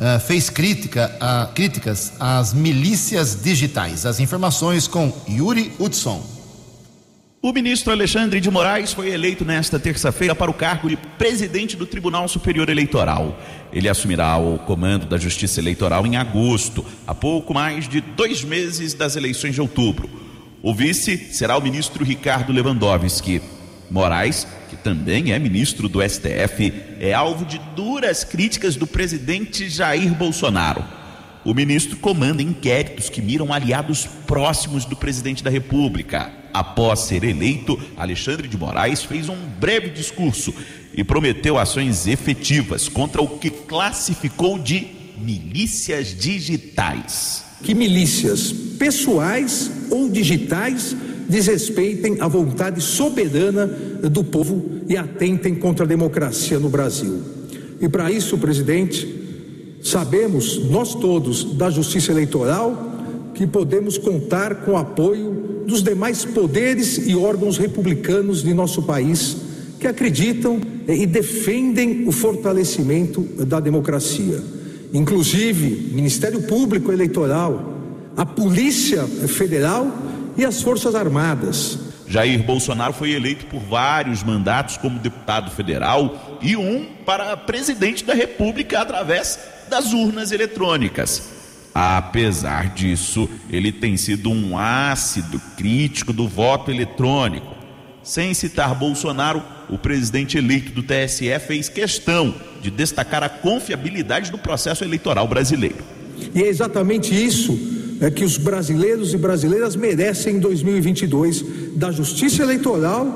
uh, 0.00 0.18
fez 0.18 0.48
crítica 0.48 1.14
a, 1.20 1.46
críticas 1.54 2.14
às 2.18 2.54
milícias 2.54 3.40
digitais. 3.40 4.06
As 4.06 4.18
informações 4.18 4.88
com 4.88 5.12
Yuri 5.28 5.72
Hudson. 5.78 6.40
O 7.42 7.52
ministro 7.52 7.90
Alexandre 7.90 8.38
de 8.38 8.50
Moraes 8.50 8.92
foi 8.92 9.10
eleito 9.10 9.46
nesta 9.46 9.78
terça-feira 9.78 10.34
para 10.34 10.50
o 10.50 10.54
cargo 10.54 10.90
de 10.90 10.96
presidente 10.96 11.74
do 11.74 11.86
Tribunal 11.86 12.28
Superior 12.28 12.68
Eleitoral. 12.68 13.38
Ele 13.72 13.88
assumirá 13.88 14.36
o 14.36 14.58
comando 14.58 15.06
da 15.06 15.16
Justiça 15.16 15.58
Eleitoral 15.58 16.06
em 16.06 16.16
agosto, 16.16 16.84
a 17.06 17.14
pouco 17.14 17.54
mais 17.54 17.88
de 17.88 18.02
dois 18.02 18.44
meses 18.44 18.92
das 18.92 19.16
eleições 19.16 19.54
de 19.54 19.60
outubro. 19.60 20.10
O 20.62 20.74
vice 20.74 21.16
será 21.32 21.56
o 21.56 21.62
ministro 21.62 22.04
Ricardo 22.04 22.52
Lewandowski. 22.52 23.40
Moraes, 23.90 24.46
que 24.68 24.76
também 24.76 25.32
é 25.32 25.38
ministro 25.38 25.88
do 25.88 26.00
STF, 26.00 26.72
é 27.00 27.12
alvo 27.12 27.44
de 27.44 27.58
duras 27.74 28.22
críticas 28.22 28.76
do 28.76 28.86
presidente 28.86 29.68
Jair 29.68 30.14
Bolsonaro. 30.14 30.84
O 31.44 31.54
ministro 31.54 31.96
comanda 31.96 32.42
inquéritos 32.42 33.08
que 33.08 33.20
miram 33.20 33.52
aliados 33.52 34.06
próximos 34.26 34.84
do 34.84 34.94
presidente 34.94 35.42
da 35.42 35.50
República. 35.50 36.30
Após 36.52 37.00
ser 37.00 37.24
eleito, 37.24 37.80
Alexandre 37.96 38.46
de 38.46 38.58
Moraes 38.58 39.02
fez 39.02 39.28
um 39.28 39.36
breve 39.58 39.90
discurso 39.90 40.54
e 40.94 41.02
prometeu 41.02 41.58
ações 41.58 42.06
efetivas 42.06 42.88
contra 42.88 43.22
o 43.22 43.38
que 43.38 43.50
classificou 43.50 44.58
de 44.58 44.86
milícias 45.18 46.16
digitais. 46.16 47.44
Que 47.62 47.74
milícias 47.74 48.52
pessoais 48.78 49.70
ou 49.90 50.08
digitais 50.08 50.94
desrespeitem 51.30 52.16
a 52.20 52.28
vontade 52.28 52.80
soberana 52.82 53.66
do 53.66 54.22
povo 54.22 54.82
e 54.88 54.96
atentem 54.96 55.54
contra 55.54 55.84
a 55.84 55.88
democracia 55.88 56.58
no 56.58 56.68
Brasil. 56.68 57.20
E 57.80 57.88
para 57.88 58.10
isso, 58.10 58.36
presidente, 58.36 59.20
Sabemos, 59.82 60.62
nós 60.68 60.94
todos, 60.94 61.54
da 61.54 61.70
Justiça 61.70 62.12
Eleitoral, 62.12 63.32
que 63.34 63.46
podemos 63.46 63.96
contar 63.96 64.56
com 64.56 64.72
o 64.72 64.76
apoio 64.76 65.64
dos 65.66 65.82
demais 65.82 66.24
poderes 66.24 67.06
e 67.06 67.16
órgãos 67.16 67.56
republicanos 67.56 68.42
de 68.42 68.52
nosso 68.52 68.82
país 68.82 69.36
que 69.78 69.86
acreditam 69.86 70.60
e 70.86 71.06
defendem 71.06 72.06
o 72.06 72.12
fortalecimento 72.12 73.22
da 73.46 73.58
democracia. 73.58 74.42
Inclusive, 74.92 75.94
Ministério 75.94 76.42
Público 76.42 76.92
Eleitoral, 76.92 77.74
a 78.14 78.26
Polícia 78.26 79.04
Federal 79.04 79.90
e 80.36 80.44
as 80.44 80.62
Forças 80.62 80.94
Armadas. 80.94 81.78
Jair 82.10 82.42
Bolsonaro 82.42 82.92
foi 82.92 83.12
eleito 83.12 83.46
por 83.46 83.60
vários 83.60 84.24
mandatos 84.24 84.76
como 84.76 84.98
deputado 84.98 85.50
federal 85.52 86.38
e 86.42 86.56
um 86.56 86.84
para 87.06 87.36
presidente 87.36 88.04
da 88.04 88.14
República 88.14 88.80
através 88.80 89.38
das 89.68 89.92
urnas 89.92 90.32
eletrônicas. 90.32 91.22
Apesar 91.72 92.74
disso, 92.74 93.30
ele 93.48 93.70
tem 93.70 93.96
sido 93.96 94.28
um 94.28 94.58
ácido 94.58 95.40
crítico 95.56 96.12
do 96.12 96.26
voto 96.26 96.72
eletrônico. 96.72 97.54
Sem 98.02 98.34
citar 98.34 98.74
Bolsonaro, 98.74 99.40
o 99.68 99.78
presidente 99.78 100.36
eleito 100.36 100.72
do 100.72 100.82
TSE 100.82 101.38
fez 101.38 101.68
questão 101.68 102.34
de 102.60 102.72
destacar 102.72 103.22
a 103.22 103.28
confiabilidade 103.28 104.32
do 104.32 104.38
processo 104.38 104.82
eleitoral 104.82 105.28
brasileiro. 105.28 105.78
E 106.34 106.42
é 106.42 106.48
exatamente 106.48 107.14
isso 107.14 107.79
é 108.00 108.10
que 108.10 108.24
os 108.24 108.36
brasileiros 108.38 109.12
e 109.12 109.18
brasileiras 109.18 109.76
merecem 109.76 110.36
em 110.36 110.38
2022 110.40 111.44
da 111.76 111.92
justiça 111.92 112.42
eleitoral, 112.42 113.06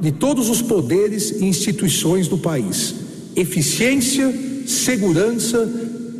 de 0.00 0.12
todos 0.12 0.48
os 0.48 0.62
poderes 0.62 1.30
e 1.30 1.44
instituições 1.44 2.28
do 2.28 2.38
país. 2.38 2.94
Eficiência, 3.34 4.32
segurança, 4.66 5.68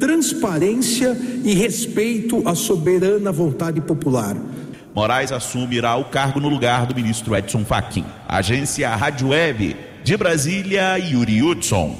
transparência 0.00 1.16
e 1.44 1.54
respeito 1.54 2.42
à 2.48 2.54
soberana 2.54 3.30
vontade 3.30 3.80
popular. 3.80 4.36
Moraes 4.94 5.30
assumirá 5.30 5.96
o 5.96 6.06
cargo 6.06 6.40
no 6.40 6.48
lugar 6.48 6.86
do 6.86 6.94
ministro 6.94 7.36
Edson 7.36 7.64
Fachin. 7.64 8.04
Agência 8.26 8.88
Rádio 8.96 9.28
Web 9.28 9.76
de 10.02 10.16
Brasília, 10.16 10.96
Yuri 10.98 11.42
Hudson. 11.42 11.96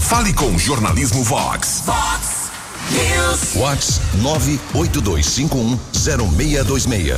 Fale 0.00 0.32
com 0.32 0.46
o 0.46 0.58
Jornalismo 0.58 1.22
Vox. 1.22 1.82
Vox 1.86 2.29
News. 2.90 3.54
Vox 3.54 4.00
982510626. 4.22 7.16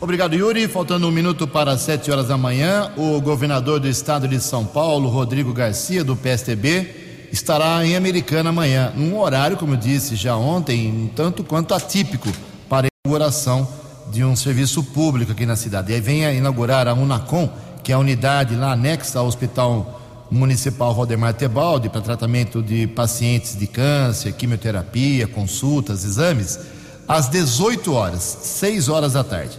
Obrigado, 0.00 0.34
Yuri. 0.34 0.68
Faltando 0.68 1.08
um 1.08 1.10
minuto 1.10 1.48
para 1.48 1.76
sete 1.78 2.10
horas 2.10 2.28
da 2.28 2.36
manhã, 2.36 2.92
o 2.96 3.20
governador 3.20 3.80
do 3.80 3.88
estado 3.88 4.28
de 4.28 4.38
São 4.40 4.64
Paulo, 4.64 5.08
Rodrigo 5.08 5.52
Garcia, 5.52 6.04
do 6.04 6.14
PSTB, 6.14 7.28
estará 7.32 7.84
em 7.84 7.96
Americana 7.96 8.50
amanhã, 8.50 8.92
num 8.94 9.18
horário, 9.18 9.56
como 9.56 9.74
eu 9.74 9.78
disse 9.78 10.14
já 10.14 10.36
ontem, 10.36 10.88
um 10.88 11.08
tanto 11.08 11.42
quanto 11.42 11.74
atípico 11.74 12.30
para 12.68 12.86
a 12.86 12.90
inauguração 13.04 13.66
de 14.12 14.22
um 14.22 14.36
serviço 14.36 14.82
público 14.82 15.32
aqui 15.32 15.46
na 15.46 15.56
cidade. 15.56 15.92
E 15.92 15.94
aí 15.94 16.00
vem 16.00 16.26
a 16.26 16.32
inaugurar 16.32 16.86
a 16.86 16.94
Unacom, 16.94 17.48
que 17.82 17.90
é 17.90 17.94
a 17.94 17.98
unidade 17.98 18.54
lá 18.54 18.72
anexa 18.72 19.18
ao 19.18 19.26
Hospital 19.26 19.95
Municipal 20.30 20.92
Rodemar 20.92 21.34
Tebaldi 21.34 21.88
para 21.88 22.00
tratamento 22.00 22.62
de 22.62 22.86
pacientes 22.86 23.56
de 23.56 23.66
câncer, 23.66 24.32
quimioterapia, 24.32 25.26
consultas, 25.26 26.04
exames, 26.04 26.58
às 27.06 27.28
18 27.28 27.92
horas, 27.92 28.22
6 28.22 28.88
horas 28.88 29.12
da 29.12 29.22
tarde. 29.22 29.58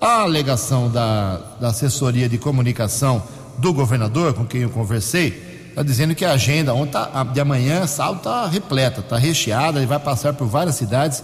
A 0.00 0.22
alegação 0.22 0.90
da, 0.90 1.40
da 1.60 1.68
assessoria 1.68 2.28
de 2.28 2.36
comunicação 2.36 3.22
do 3.58 3.72
governador, 3.72 4.34
com 4.34 4.44
quem 4.44 4.62
eu 4.62 4.70
conversei, 4.70 5.66
está 5.68 5.82
dizendo 5.82 6.14
que 6.14 6.24
a 6.24 6.32
agenda 6.32 6.74
ontem 6.74 6.92
tá, 6.92 7.24
de 7.24 7.40
amanhã, 7.40 7.86
sábado, 7.86 8.18
está 8.18 8.46
repleta, 8.46 9.00
está 9.00 9.16
recheada, 9.16 9.78
ele 9.78 9.86
vai 9.86 9.98
passar 9.98 10.34
por 10.34 10.46
várias 10.46 10.74
cidades 10.74 11.22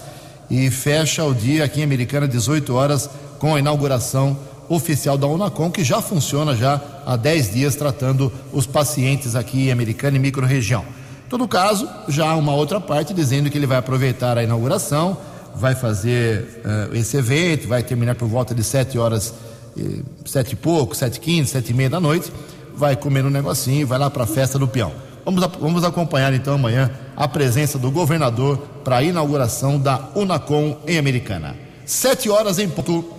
e 0.51 0.71
fecha 0.71 1.25
o 1.25 1.35
dia 1.35 1.65
aqui 1.65 1.81
em 1.81 1.85
Americana, 1.85 2.27
18 2.27 2.75
horas, 2.75 3.11
com 3.39 3.55
a 3.55 3.59
inauguração 3.59 4.39
oficial 4.69 5.19
da 5.19 5.27
Unacom, 5.27 5.71
que 5.71 5.85
já 5.85 6.01
funciona 6.01 6.57
já 6.57 6.81
há 7.09 7.17
10 7.17 7.55
dias, 7.55 7.75
tratando 7.75 8.31
os 8.53 8.67
pacientes 8.67 9.35
aqui 9.35 9.69
em 9.69 9.73
Americana 9.73 10.19
e 10.19 10.21
microrregião. 10.21 10.85
Todo 11.31 11.49
caso, 11.49 11.89
já 12.07 12.29
há 12.29 12.37
uma 12.37 12.55
outra 12.55 12.79
parte 12.79 13.15
dizendo 13.15 13.49
que 13.49 13.57
ele 13.57 13.67
vai 13.67 13.79
aproveitar 13.79 14.37
a 14.37 14.43
inauguração, 14.43 15.17
vai 15.55 15.75
fazer 15.75 16.61
uh, 16.93 16.95
esse 16.95 17.17
evento, 17.17 17.67
vai 17.67 17.83
terminar 17.83 18.15
por 18.15 18.29
volta 18.29 18.55
de 18.55 18.63
7 18.63 18.99
horas, 18.99 19.33
eh, 19.75 20.45
e 20.51 20.57
pouco, 20.57 20.95
sete 20.95 21.17
e 21.17 21.21
quinze, 21.21 21.51
sete 21.51 21.71
e 21.71 21.75
meia 21.75 21.89
da 21.89 22.01
noite, 22.01 22.31
vai 22.75 22.95
comer 22.95 23.25
um 23.25 23.31
negocinho, 23.31 23.87
vai 23.87 23.99
lá 23.99 24.11
para 24.11 24.25
a 24.25 24.27
festa 24.27 24.59
do 24.59 24.69
peão. 24.69 24.93
Vamos, 25.25 25.45
vamos 25.59 25.85
acompanhar 25.85 26.33
então 26.35 26.55
amanhã 26.55 26.91
a 27.17 27.27
presença 27.27 27.79
do 27.79 27.91
governador 27.91 28.59
para 28.85 28.99
a 28.99 29.03
inauguração 29.03 29.79
da 29.79 30.11
Unacom 30.15 30.77
em 30.87 30.99
Americana. 30.99 31.57
Sete 31.87 32.29
horas 32.29 32.59
em 32.59 32.69
ponto. 32.69 33.18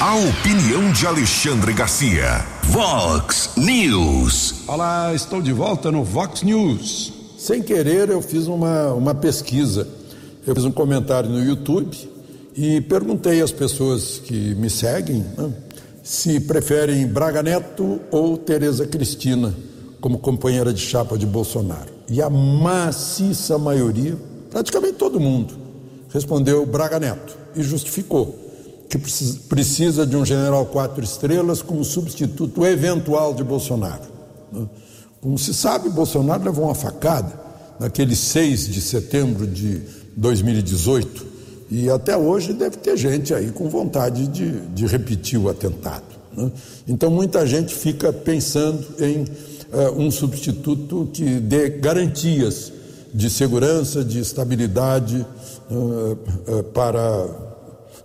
A 0.00 0.14
opinião 0.14 0.92
de 0.92 1.08
Alexandre 1.08 1.72
Garcia. 1.72 2.46
Vox 2.62 3.50
News. 3.56 4.62
Olá, 4.68 5.12
estou 5.12 5.42
de 5.42 5.52
volta 5.52 5.90
no 5.90 6.04
Vox 6.04 6.44
News. 6.44 7.12
Sem 7.36 7.60
querer, 7.60 8.08
eu 8.08 8.22
fiz 8.22 8.46
uma, 8.46 8.92
uma 8.92 9.12
pesquisa. 9.12 9.88
Eu 10.46 10.54
fiz 10.54 10.64
um 10.64 10.70
comentário 10.70 11.28
no 11.28 11.42
YouTube 11.42 11.98
e 12.56 12.80
perguntei 12.82 13.42
às 13.42 13.50
pessoas 13.50 14.22
que 14.24 14.54
me 14.54 14.70
seguem 14.70 15.26
né, 15.36 15.52
se 16.04 16.38
preferem 16.38 17.04
Braga 17.04 17.42
Neto 17.42 18.00
ou 18.12 18.38
Tereza 18.38 18.86
Cristina 18.86 19.52
como 20.00 20.18
companheira 20.18 20.72
de 20.72 20.80
chapa 20.80 21.18
de 21.18 21.26
Bolsonaro. 21.26 21.90
E 22.08 22.22
a 22.22 22.30
maciça 22.30 23.58
maioria, 23.58 24.16
praticamente 24.48 24.94
todo 24.94 25.18
mundo, 25.18 25.54
respondeu 26.14 26.64
Braga 26.64 27.00
Neto 27.00 27.36
e 27.56 27.64
justificou 27.64 28.47
que 28.88 28.98
precisa 29.48 30.06
de 30.06 30.16
um 30.16 30.24
general 30.24 30.64
quatro 30.66 31.04
estrelas 31.04 31.60
como 31.60 31.84
substituto 31.84 32.64
eventual 32.64 33.34
de 33.34 33.44
Bolsonaro. 33.44 34.04
Né? 34.50 34.66
Como 35.20 35.38
se 35.38 35.52
sabe, 35.52 35.88
Bolsonaro 35.90 36.44
levou 36.44 36.64
uma 36.64 36.74
facada 36.74 37.38
naquele 37.78 38.16
6 38.16 38.68
de 38.68 38.80
setembro 38.80 39.46
de 39.46 39.82
2018, 40.16 41.26
E 41.70 41.90
até 41.90 42.16
hoje 42.16 42.54
deve 42.54 42.78
ter 42.78 42.96
gente 42.96 43.34
aí 43.34 43.50
com 43.50 43.68
vontade 43.68 44.26
de, 44.26 44.60
de 44.68 44.86
repetir 44.86 45.38
o 45.38 45.50
atentado. 45.50 46.04
Né? 46.34 46.50
Então 46.88 47.10
muita 47.10 47.46
gente 47.46 47.74
fica 47.74 48.10
pensando 48.12 48.84
em 48.98 49.22
uh, 49.22 49.92
um 49.96 50.10
substituto 50.10 51.10
que 51.12 51.24
dê 51.40 51.68
garantias 51.68 52.72
de 53.12 53.28
segurança, 53.28 54.02
de 54.04 54.18
estabilidade 54.18 55.26
uh, 55.70 56.18
uh, 56.50 56.62
para, 56.72 57.26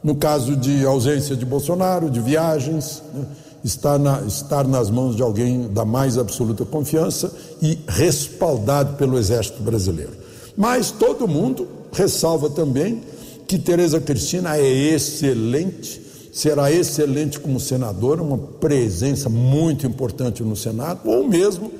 no 0.03 0.15
caso 0.15 0.55
de 0.55 0.85
ausência 0.85 1.35
de 1.35 1.45
Bolsonaro, 1.45 2.09
de 2.09 2.19
viagens, 2.19 3.01
né? 3.13 3.25
estar, 3.63 3.97
na, 3.97 4.21
estar 4.21 4.67
nas 4.67 4.89
mãos 4.89 5.15
de 5.15 5.21
alguém 5.21 5.69
da 5.69 5.85
mais 5.85 6.17
absoluta 6.17 6.65
confiança 6.65 7.31
e 7.61 7.79
respaldado 7.87 8.97
pelo 8.97 9.17
Exército 9.17 9.63
Brasileiro. 9.63 10.11
Mas 10.57 10.91
todo 10.91 11.27
mundo 11.27 11.67
ressalva 11.91 12.49
também 12.49 13.01
que 13.47 13.57
Tereza 13.57 13.99
Cristina 14.01 14.57
é 14.57 14.67
excelente, 14.67 16.01
será 16.33 16.71
excelente 16.71 17.39
como 17.39 17.59
senadora, 17.59 18.21
uma 18.21 18.37
presença 18.37 19.29
muito 19.29 19.85
importante 19.85 20.43
no 20.43 20.55
Senado, 20.55 21.01
ou 21.05 21.27
mesmo 21.27 21.71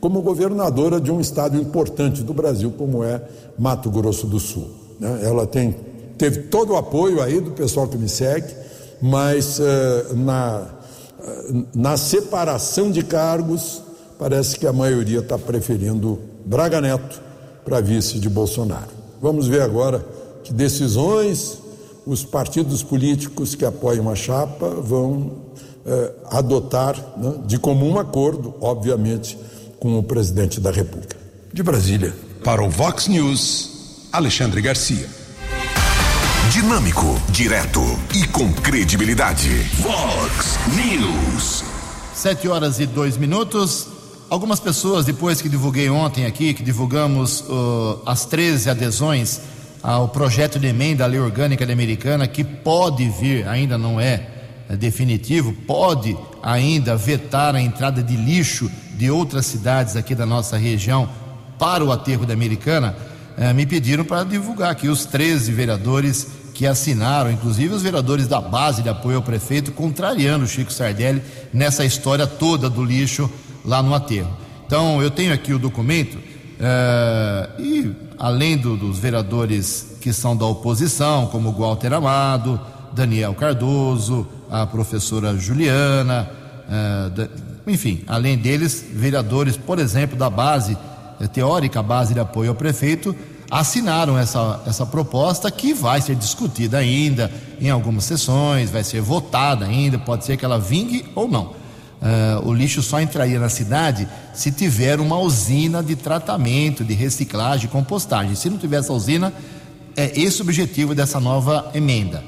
como 0.00 0.22
governadora 0.22 1.00
de 1.00 1.10
um 1.10 1.20
estado 1.20 1.56
importante 1.58 2.22
do 2.22 2.32
Brasil, 2.32 2.72
como 2.76 3.04
é 3.04 3.22
Mato 3.58 3.90
Grosso 3.90 4.26
do 4.26 4.40
Sul. 4.40 4.68
Né? 4.98 5.20
Ela 5.22 5.46
tem, 5.46 5.76
teve 6.20 6.42
todo 6.42 6.74
o 6.74 6.76
apoio 6.76 7.22
aí 7.22 7.40
do 7.40 7.52
pessoal 7.52 7.88
que 7.88 7.96
me 7.96 8.06
segue, 8.06 8.54
mas 9.00 9.58
uh, 9.58 10.14
na, 10.14 10.66
uh, 11.18 11.66
na 11.74 11.96
separação 11.96 12.90
de 12.90 13.02
cargos, 13.02 13.82
parece 14.18 14.58
que 14.58 14.66
a 14.66 14.72
maioria 14.72 15.20
está 15.20 15.38
preferindo 15.38 16.20
Braga 16.44 16.78
Neto 16.78 17.22
para 17.64 17.80
vice 17.80 18.18
de 18.18 18.28
Bolsonaro. 18.28 18.90
Vamos 19.22 19.46
ver 19.46 19.62
agora 19.62 20.04
que 20.44 20.52
decisões 20.52 21.56
os 22.04 22.22
partidos 22.22 22.82
políticos 22.82 23.54
que 23.54 23.64
apoiam 23.64 24.10
a 24.10 24.14
chapa 24.14 24.68
vão 24.68 25.32
eh, 25.86 26.12
adotar 26.30 26.96
né, 27.16 27.34
de 27.46 27.58
comum 27.58 27.98
acordo, 27.98 28.54
obviamente, 28.60 29.38
com 29.78 29.98
o 29.98 30.02
presidente 30.02 30.60
da 30.60 30.70
República. 30.70 31.16
De 31.52 31.62
Brasília. 31.62 32.14
Para 32.42 32.64
o 32.64 32.70
Vox 32.70 33.06
News, 33.06 34.08
Alexandre 34.10 34.62
Garcia. 34.62 35.19
Dinâmico, 36.50 37.06
direto 37.28 37.80
e 38.12 38.26
com 38.26 38.52
credibilidade. 38.52 39.48
Vox 39.78 40.58
News. 40.74 41.62
Sete 42.12 42.48
horas 42.48 42.80
e 42.80 42.86
dois 42.86 43.16
minutos. 43.16 43.86
Algumas 44.28 44.58
pessoas, 44.58 45.04
depois 45.06 45.40
que 45.40 45.48
divulguei 45.48 45.88
ontem 45.88 46.26
aqui, 46.26 46.52
que 46.52 46.64
divulgamos 46.64 47.42
uh, 47.42 48.02
as 48.04 48.24
13 48.24 48.68
adesões 48.68 49.40
ao 49.80 50.08
projeto 50.08 50.58
de 50.58 50.66
emenda 50.66 51.04
à 51.04 51.06
lei 51.06 51.20
orgânica 51.20 51.64
americana, 51.72 52.26
que 52.26 52.42
pode 52.42 53.08
vir, 53.08 53.46
ainda 53.46 53.78
não 53.78 54.00
é, 54.00 54.26
é 54.68 54.76
definitivo, 54.76 55.52
pode 55.52 56.18
ainda 56.42 56.96
vetar 56.96 57.54
a 57.54 57.60
entrada 57.60 58.02
de 58.02 58.16
lixo 58.16 58.68
de 58.94 59.08
outras 59.08 59.46
cidades 59.46 59.94
aqui 59.94 60.16
da 60.16 60.26
nossa 60.26 60.56
região 60.56 61.08
para 61.60 61.84
o 61.84 61.92
aterro 61.92 62.26
da 62.26 62.34
americana, 62.34 62.96
eh, 63.38 63.52
me 63.52 63.64
pediram 63.64 64.04
para 64.04 64.24
divulgar 64.24 64.72
aqui 64.72 64.88
os 64.88 65.04
13 65.04 65.52
vereadores 65.52 66.39
que 66.60 66.66
assinaram, 66.66 67.30
inclusive 67.30 67.72
os 67.72 67.80
vereadores 67.80 68.28
da 68.28 68.38
base 68.38 68.82
de 68.82 68.90
apoio 68.90 69.16
ao 69.16 69.22
prefeito, 69.22 69.72
contrariando 69.72 70.44
o 70.44 70.46
Chico 70.46 70.70
Sardelli 70.70 71.22
nessa 71.54 71.86
história 71.86 72.26
toda 72.26 72.68
do 72.68 72.84
lixo 72.84 73.30
lá 73.64 73.82
no 73.82 73.94
aterro. 73.94 74.28
Então, 74.66 75.00
eu 75.00 75.10
tenho 75.10 75.32
aqui 75.32 75.54
o 75.54 75.58
documento 75.58 76.18
eh, 76.60 77.48
e 77.58 77.92
além 78.18 78.58
do, 78.58 78.76
dos 78.76 78.98
vereadores 78.98 79.96
que 80.02 80.12
são 80.12 80.36
da 80.36 80.44
oposição, 80.44 81.28
como 81.28 81.50
Walter 81.50 81.94
Amado, 81.94 82.60
Daniel 82.92 83.32
Cardoso, 83.32 84.28
a 84.50 84.66
professora 84.66 85.34
Juliana, 85.38 86.28
eh, 86.70 87.28
enfim, 87.66 88.04
além 88.06 88.36
deles, 88.36 88.84
vereadores, 88.92 89.56
por 89.56 89.78
exemplo, 89.78 90.14
da 90.14 90.28
base, 90.28 90.76
eh, 91.18 91.26
teórica 91.26 91.82
base 91.82 92.12
de 92.12 92.20
apoio 92.20 92.50
ao 92.50 92.54
prefeito, 92.54 93.16
assinaram 93.50 94.16
essa, 94.16 94.62
essa 94.66 94.86
proposta 94.86 95.50
que 95.50 95.74
vai 95.74 96.00
ser 96.00 96.14
discutida 96.14 96.78
ainda 96.78 97.30
em 97.60 97.68
algumas 97.68 98.04
sessões, 98.04 98.70
vai 98.70 98.84
ser 98.84 99.00
votada 99.00 99.66
ainda, 99.66 99.98
pode 99.98 100.24
ser 100.24 100.36
que 100.36 100.44
ela 100.44 100.58
vingue 100.58 101.04
ou 101.14 101.28
não. 101.28 101.58
Uh, 102.00 102.48
o 102.48 102.54
lixo 102.54 102.80
só 102.80 102.98
entraria 102.98 103.38
na 103.38 103.50
cidade 103.50 104.08
se 104.32 104.50
tiver 104.50 105.00
uma 105.00 105.18
usina 105.18 105.82
de 105.82 105.94
tratamento, 105.94 106.82
de 106.82 106.94
reciclagem, 106.94 107.68
compostagem. 107.68 108.34
Se 108.34 108.48
não 108.48 108.56
tiver 108.56 108.78
essa 108.78 108.92
usina, 108.92 109.34
é 109.94 110.18
esse 110.18 110.40
o 110.40 110.44
objetivo 110.44 110.94
dessa 110.94 111.20
nova 111.20 111.70
emenda. 111.74 112.24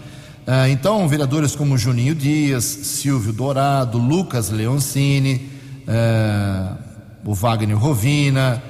Uh, 0.47 0.69
então, 0.71 1.09
vereadores 1.09 1.57
como 1.57 1.79
Juninho 1.79 2.15
Dias, 2.15 2.65
Silvio 2.65 3.33
Dourado, 3.33 3.97
Lucas 3.97 4.51
Leoncini, 4.51 5.49
uh, 5.89 6.77
o 7.25 7.33
Wagner 7.33 7.79
Rovina, 7.79 8.63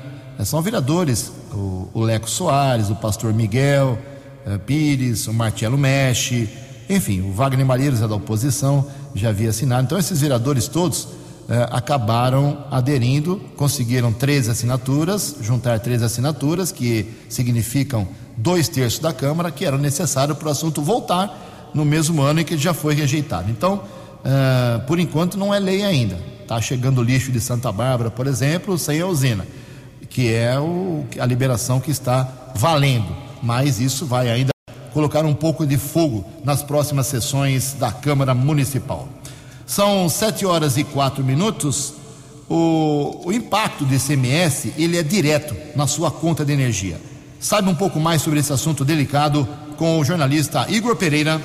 são 0.45 0.62
vereadores, 0.62 1.33
o, 1.57 1.88
o, 1.93 2.01
Leco 2.01 2.29
Soares, 2.29 2.91
o 2.91 2.97
pastor 2.97 3.33
Miguel 3.33 3.99
Pires, 4.67 5.27
o 5.29 5.33
Marcelo 5.33 5.79
Mexe, 5.79 6.49
enfim, 6.88 7.21
o 7.21 7.33
Wagner 7.33 7.65
Malheiros 7.65 8.03
é 8.03 8.09
da 8.09 8.15
oposição 8.15 8.87
já 9.15 9.29
havia 9.29 9.51
assinado. 9.51 9.85
Então, 9.85 9.99
esses 9.99 10.21
vereadores 10.21 10.69
todos 10.69 11.09
eh, 11.49 11.69
acabaram 11.71 12.65
aderindo, 12.71 13.41
conseguiram 13.57 14.12
três 14.12 14.49
assinaturas, 14.49 15.37
juntar 15.41 15.79
três 15.81 16.03
assinaturas, 16.03 16.73
que 16.73 17.07
significam 17.29 18.07
dois 18.37 18.69
terços 18.69 19.01
da 19.01 19.12
Câmara, 19.12 19.51
que 19.51 19.65
eram 19.65 19.79
necessários 19.79 20.37
para 20.38 20.49
o 20.49 20.51
assunto 20.51 20.83
voltar 20.83 21.71
no 21.75 21.85
mesmo 21.85 22.23
ano 22.23 22.41
em 22.41 22.45
que 22.45 22.57
já 22.57 22.73
foi 22.73 22.95
rejeitado. 22.95 23.51
Então, 23.51 23.83
eh, 24.25 24.81
por 24.87 24.99
enquanto, 24.99 25.37
não 25.37 25.53
é 25.53 25.59
lei 25.59 25.83
ainda. 25.83 26.19
Está 26.41 26.61
chegando 26.61 27.01
o 27.01 27.05
lixo 27.05 27.33
de 27.33 27.41
Santa 27.41 27.71
Bárbara, 27.73 28.11
por 28.11 28.27
exemplo, 28.27 28.79
sem 28.79 29.01
a 29.01 29.07
usina, 29.07 29.47
que 30.12 30.33
é 30.33 30.59
o, 30.59 31.05
a 31.18 31.25
liberação 31.25 31.81
que 31.81 31.90
está 31.90 32.29
valendo. 32.55 33.16
Mas 33.42 33.81
isso 33.81 34.07
vai 34.07 34.31
ainda 34.31 34.53
colocar 34.92 35.25
um 35.25 35.35
pouco 35.35 35.66
de 35.66 35.79
fogo 35.79 36.25
nas 36.44 36.62
próximas 36.62 37.07
sessões 37.07 37.72
da 37.72 37.90
Câmara 37.90 38.35
Municipal. 38.35 39.09
São 39.66 40.09
sete 40.09 40.44
horas 40.44 40.77
e 40.77 40.85
quatro 40.85 41.25
minutos. 41.25 41.94
O, 42.48 43.22
o 43.25 43.33
impacto 43.33 43.85
do 43.87 43.94
ICMS 43.94 44.75
ele 44.77 44.98
é 44.98 45.03
direto 45.03 45.57
na 45.75 45.87
sua 45.87 46.11
conta 46.11 46.44
de 46.44 46.53
energia. 46.53 47.01
Saiba 47.40 47.70
um 47.70 47.75
pouco 47.75 47.98
mais 47.98 48.20
sobre 48.20 48.38
esse 48.38 48.53
assunto 48.53 48.85
delicado 48.85 49.48
com 49.79 49.98
o 49.98 50.05
jornalista 50.05 50.66
Igor 50.68 50.94
Pereira. 50.94 51.40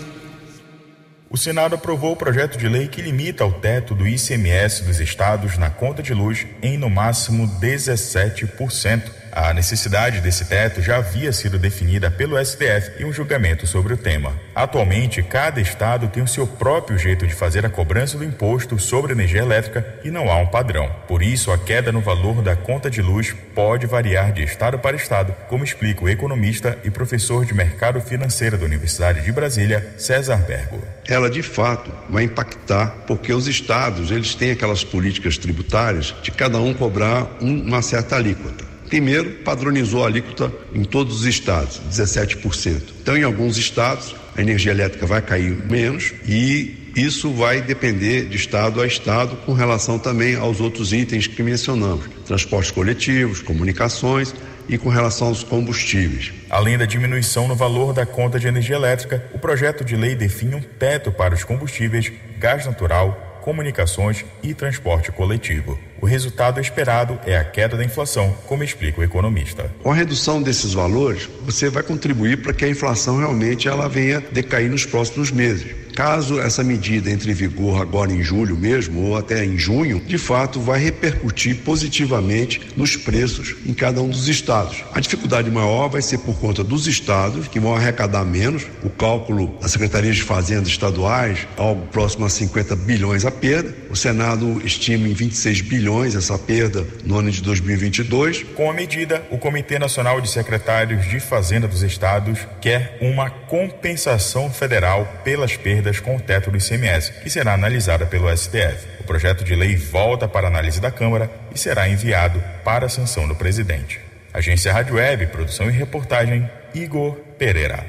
O 1.29 1.35
Senado 1.35 1.75
aprovou 1.75 2.13
o 2.13 2.15
projeto 2.15 2.57
de 2.57 2.69
lei 2.69 2.87
que 2.87 3.01
limita 3.01 3.45
o 3.45 3.51
teto 3.51 3.93
do 3.93 4.07
ICMS 4.07 4.83
dos 4.83 5.01
estados 5.01 5.57
na 5.57 5.69
conta 5.69 6.01
de 6.01 6.13
luz 6.13 6.47
em 6.61 6.77
no 6.77 6.89
máximo 6.89 7.45
17%. 7.59 9.11
A 9.39 9.53
necessidade 9.53 10.19
desse 10.19 10.45
teto 10.45 10.81
já 10.81 10.97
havia 10.97 11.31
sido 11.31 11.59
definida 11.59 12.09
pelo 12.09 12.43
STF 12.43 12.99
em 12.99 13.05
um 13.05 13.13
julgamento 13.13 13.67
sobre 13.67 13.93
o 13.93 13.97
tema. 13.97 14.33
Atualmente, 14.55 15.21
cada 15.21 15.61
estado 15.61 16.07
tem 16.07 16.23
o 16.23 16.27
seu 16.27 16.47
próprio 16.47 16.97
jeito 16.97 17.27
de 17.27 17.35
fazer 17.35 17.63
a 17.63 17.69
cobrança 17.69 18.17
do 18.17 18.23
imposto 18.23 18.79
sobre 18.79 19.11
energia 19.11 19.41
elétrica 19.41 19.85
e 20.03 20.09
não 20.09 20.31
há 20.31 20.37
um 20.37 20.47
padrão. 20.47 20.89
Por 21.07 21.21
isso, 21.21 21.51
a 21.51 21.57
queda 21.59 21.91
no 21.91 22.01
valor 22.01 22.41
da 22.41 22.55
conta 22.55 22.89
de 22.89 22.99
luz 22.99 23.35
pode 23.53 23.85
variar 23.85 24.31
de 24.31 24.41
estado 24.41 24.79
para 24.79 24.95
estado, 24.95 25.35
como 25.47 25.63
explica 25.63 26.03
o 26.03 26.09
economista 26.09 26.75
e 26.83 26.89
professor 26.89 27.45
de 27.45 27.53
mercado 27.53 28.01
financeiro 28.01 28.57
da 28.57 28.65
Universidade 28.65 29.21
de 29.21 29.31
Brasília, 29.31 29.93
César 29.99 30.37
Bergo. 30.37 30.81
Ela 31.07 31.29
de 31.29 31.43
fato 31.43 31.93
vai 32.09 32.23
impactar 32.23 32.87
porque 33.05 33.31
os 33.31 33.47
estados, 33.47 34.09
eles 34.09 34.33
têm 34.33 34.49
aquelas 34.49 34.83
políticas 34.83 35.37
tributárias 35.37 36.15
de 36.23 36.31
cada 36.31 36.57
um 36.57 36.73
cobrar 36.73 37.37
uma 37.39 37.83
certa 37.83 38.15
alíquota. 38.15 38.66
Primeiro, 38.87 39.31
padronizou 39.43 40.03
a 40.03 40.07
alíquota 40.07 40.51
em 40.73 40.83
todos 40.83 41.21
os 41.21 41.25
estados, 41.25 41.81
17%. 41.91 42.81
Então, 43.01 43.17
em 43.17 43.23
alguns 43.23 43.57
estados, 43.57 44.15
a 44.35 44.41
energia 44.41 44.71
elétrica 44.71 45.05
vai 45.05 45.21
cair 45.21 45.57
menos 45.65 46.13
e 46.25 46.91
isso 46.95 47.31
vai 47.31 47.61
depender 47.61 48.25
de 48.25 48.37
estado 48.37 48.81
a 48.81 48.87
estado 48.87 49.35
com 49.45 49.53
relação 49.53 49.99
também 49.99 50.35
aos 50.35 50.59
outros 50.59 50.93
itens 50.93 51.27
que 51.27 51.43
mencionamos: 51.43 52.05
transportes 52.25 52.71
coletivos, 52.71 53.41
comunicações 53.41 54.33
e 54.69 54.77
com 54.77 54.89
relação 54.89 55.27
aos 55.27 55.43
combustíveis. 55.43 56.33
Além 56.49 56.77
da 56.77 56.85
diminuição 56.85 57.47
no 57.47 57.55
valor 57.55 57.93
da 57.93 58.05
conta 58.05 58.39
de 58.39 58.47
energia 58.47 58.75
elétrica, 58.75 59.23
o 59.33 59.39
projeto 59.39 59.83
de 59.83 59.95
lei 59.95 60.15
define 60.15 60.55
um 60.55 60.61
teto 60.61 61.11
para 61.11 61.33
os 61.33 61.43
combustíveis, 61.43 62.11
gás 62.37 62.65
natural, 62.65 63.26
comunicações 63.47 64.25
e 64.43 64.53
transporte 64.53 65.09
coletivo. 65.09 65.79
O 66.01 66.05
resultado 66.05 66.59
esperado 66.59 67.17
é 67.25 67.37
a 67.37 67.45
queda 67.45 67.77
da 67.77 67.85
inflação, 67.85 68.35
como 68.45 68.61
explica 68.61 68.99
o 68.99 69.03
economista. 69.05 69.73
Com 69.81 69.89
a 69.89 69.95
redução 69.95 70.41
desses 70.41 70.73
valores, 70.73 71.29
você 71.45 71.69
vai 71.69 71.81
contribuir 71.81 72.41
para 72.41 72.51
que 72.51 72.65
a 72.65 72.69
inflação 72.69 73.19
realmente 73.19 73.69
ela 73.69 73.87
venha 73.87 74.19
decair 74.33 74.69
nos 74.69 74.85
próximos 74.85 75.31
meses. 75.31 75.86
Caso 75.97 76.39
essa 76.39 76.63
medida 76.63 77.09
entre 77.09 77.31
em 77.31 77.33
vigor 77.33 77.81
agora 77.81 78.11
em 78.11 78.21
julho 78.21 78.55
mesmo 78.55 79.01
ou 79.01 79.17
até 79.17 79.43
em 79.43 79.57
junho, 79.57 79.99
de 79.99 80.19
fato 80.19 80.59
vai 80.59 80.79
repercutir 80.79 81.55
positivamente 81.63 82.61
nos 82.77 82.95
preços 82.95 83.55
em 83.65 83.73
cada 83.73 83.99
um 83.99 84.07
dos 84.07 84.27
estados. 84.27 84.83
A 84.93 84.99
dificuldade 84.99 85.49
maior 85.49 85.87
vai 85.87 86.03
ser 86.03 86.19
por 86.19 86.37
conta 86.39 86.63
dos 86.63 86.85
estados 86.85 87.47
que 87.47 87.59
vão 87.59 87.73
arrecadar 87.73 88.23
menos. 88.23 88.67
O 88.83 88.91
cálculo 88.91 89.57
das 89.59 89.71
secretarias 89.71 90.17
de 90.17 90.21
fazenda 90.21 90.69
estaduais 90.69 91.47
algo 91.57 91.87
próximo 91.87 92.25
a 92.25 92.29
50 92.29 92.75
bilhões 92.75 93.25
a 93.25 93.31
perda. 93.31 93.73
O 93.89 93.95
Senado 93.95 94.61
estima 94.63 95.07
em 95.07 95.13
26 95.13 95.61
bilhões 95.61 96.13
essa 96.13 96.37
perda 96.37 96.85
no 97.03 97.17
ano 97.17 97.31
de 97.31 97.41
2022. 97.41 98.43
Com 98.55 98.69
a 98.69 98.73
medida, 98.73 99.25
o 99.31 99.39
Comitê 99.39 99.79
Nacional 99.79 100.21
de 100.21 100.29
Secretários 100.29 101.09
de 101.09 101.19
Fazenda 101.19 101.67
dos 101.67 101.81
Estados 101.81 102.37
quer 102.61 102.99
uma 103.01 103.31
compensação 103.31 104.51
federal 104.51 105.21
pelas 105.23 105.57
perdas 105.57 105.86
com 106.01 106.15
o 106.15 106.19
teto 106.19 106.51
do 106.51 106.57
ICMS, 106.57 107.13
que 107.23 107.29
será 107.29 107.53
analisada 107.53 108.05
pelo 108.05 108.29
STF. 108.35 108.87
O 108.99 109.03
projeto 109.03 109.43
de 109.43 109.55
lei 109.55 109.75
volta 109.75 110.27
para 110.27 110.47
análise 110.47 110.81
da 110.81 110.91
Câmara 110.91 111.29
e 111.53 111.57
será 111.57 111.87
enviado 111.87 112.43
para 112.63 112.87
a 112.87 112.89
sanção 112.89 113.27
do 113.27 113.35
presidente. 113.35 113.99
Agência 114.33 114.73
Rádio 114.73 114.95
Web, 114.95 115.27
produção 115.27 115.69
e 115.69 115.71
reportagem, 115.71 116.49
Igor 116.75 117.15
Pereira. 117.39 117.85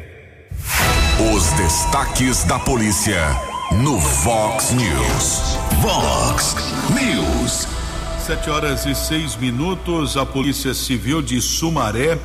Os 1.34 1.50
destaques 1.52 2.44
da 2.44 2.58
polícia 2.58 3.20
no 3.72 3.98
Vox 3.98 4.70
News. 4.70 5.58
Vox 5.82 6.56
News. 6.90 7.68
Sete 8.24 8.48
horas 8.48 8.86
e 8.86 8.94
seis 8.94 9.36
minutos. 9.36 10.16
A 10.16 10.24
Polícia 10.24 10.72
Civil 10.72 11.20
de 11.20 11.40
Sumaré 11.40 12.16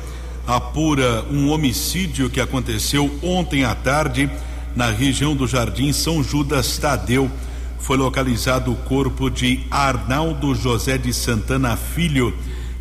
apura 0.46 1.22
um 1.30 1.50
homicídio 1.50 2.30
que 2.30 2.40
aconteceu 2.40 3.10
ontem 3.22 3.64
à 3.64 3.74
tarde 3.74 4.30
na 4.74 4.90
região 4.90 5.36
do 5.36 5.46
Jardim 5.46 5.92
São 5.92 6.22
Judas 6.22 6.78
Tadeu. 6.78 7.30
Foi 7.78 7.96
localizado 7.96 8.72
o 8.72 8.76
corpo 8.76 9.30
de 9.30 9.60
Arnaldo 9.70 10.54
José 10.54 10.96
de 10.98 11.12
Santana 11.12 11.76
Filho, 11.76 12.34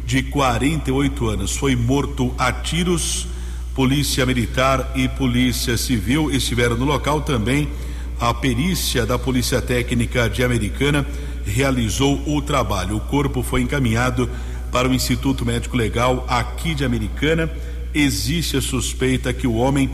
de 0.06 0.24
48 0.24 1.28
anos. 1.28 1.56
Foi 1.56 1.76
morto 1.76 2.34
a 2.38 2.52
tiros. 2.52 3.28
Polícia 3.76 4.26
Militar 4.26 4.92
e 4.96 5.08
Polícia 5.08 5.78
Civil 5.78 6.32
estiveram 6.32 6.78
no 6.78 6.86
local 6.86 7.22
também. 7.22 7.68
A 8.20 8.34
perícia 8.34 9.06
da 9.06 9.18
Polícia 9.18 9.62
Técnica 9.62 10.30
de 10.30 10.44
Americana 10.44 11.06
realizou 11.46 12.22
o 12.28 12.42
trabalho. 12.42 12.98
O 12.98 13.02
corpo 13.02 13.44
foi 13.44 13.62
encaminhado 13.62 14.30
para 14.72 14.88
o 14.88 14.94
Instituto 14.94 15.46
Médico 15.46 15.76
Legal 15.76 16.26
aqui 16.30 16.74
de 16.74 16.86
Americana. 16.86 17.52
Existe 17.94 18.58
a 18.58 18.62
suspeita 18.62 19.34
que 19.34 19.46
o 19.46 19.56
homem 19.56 19.90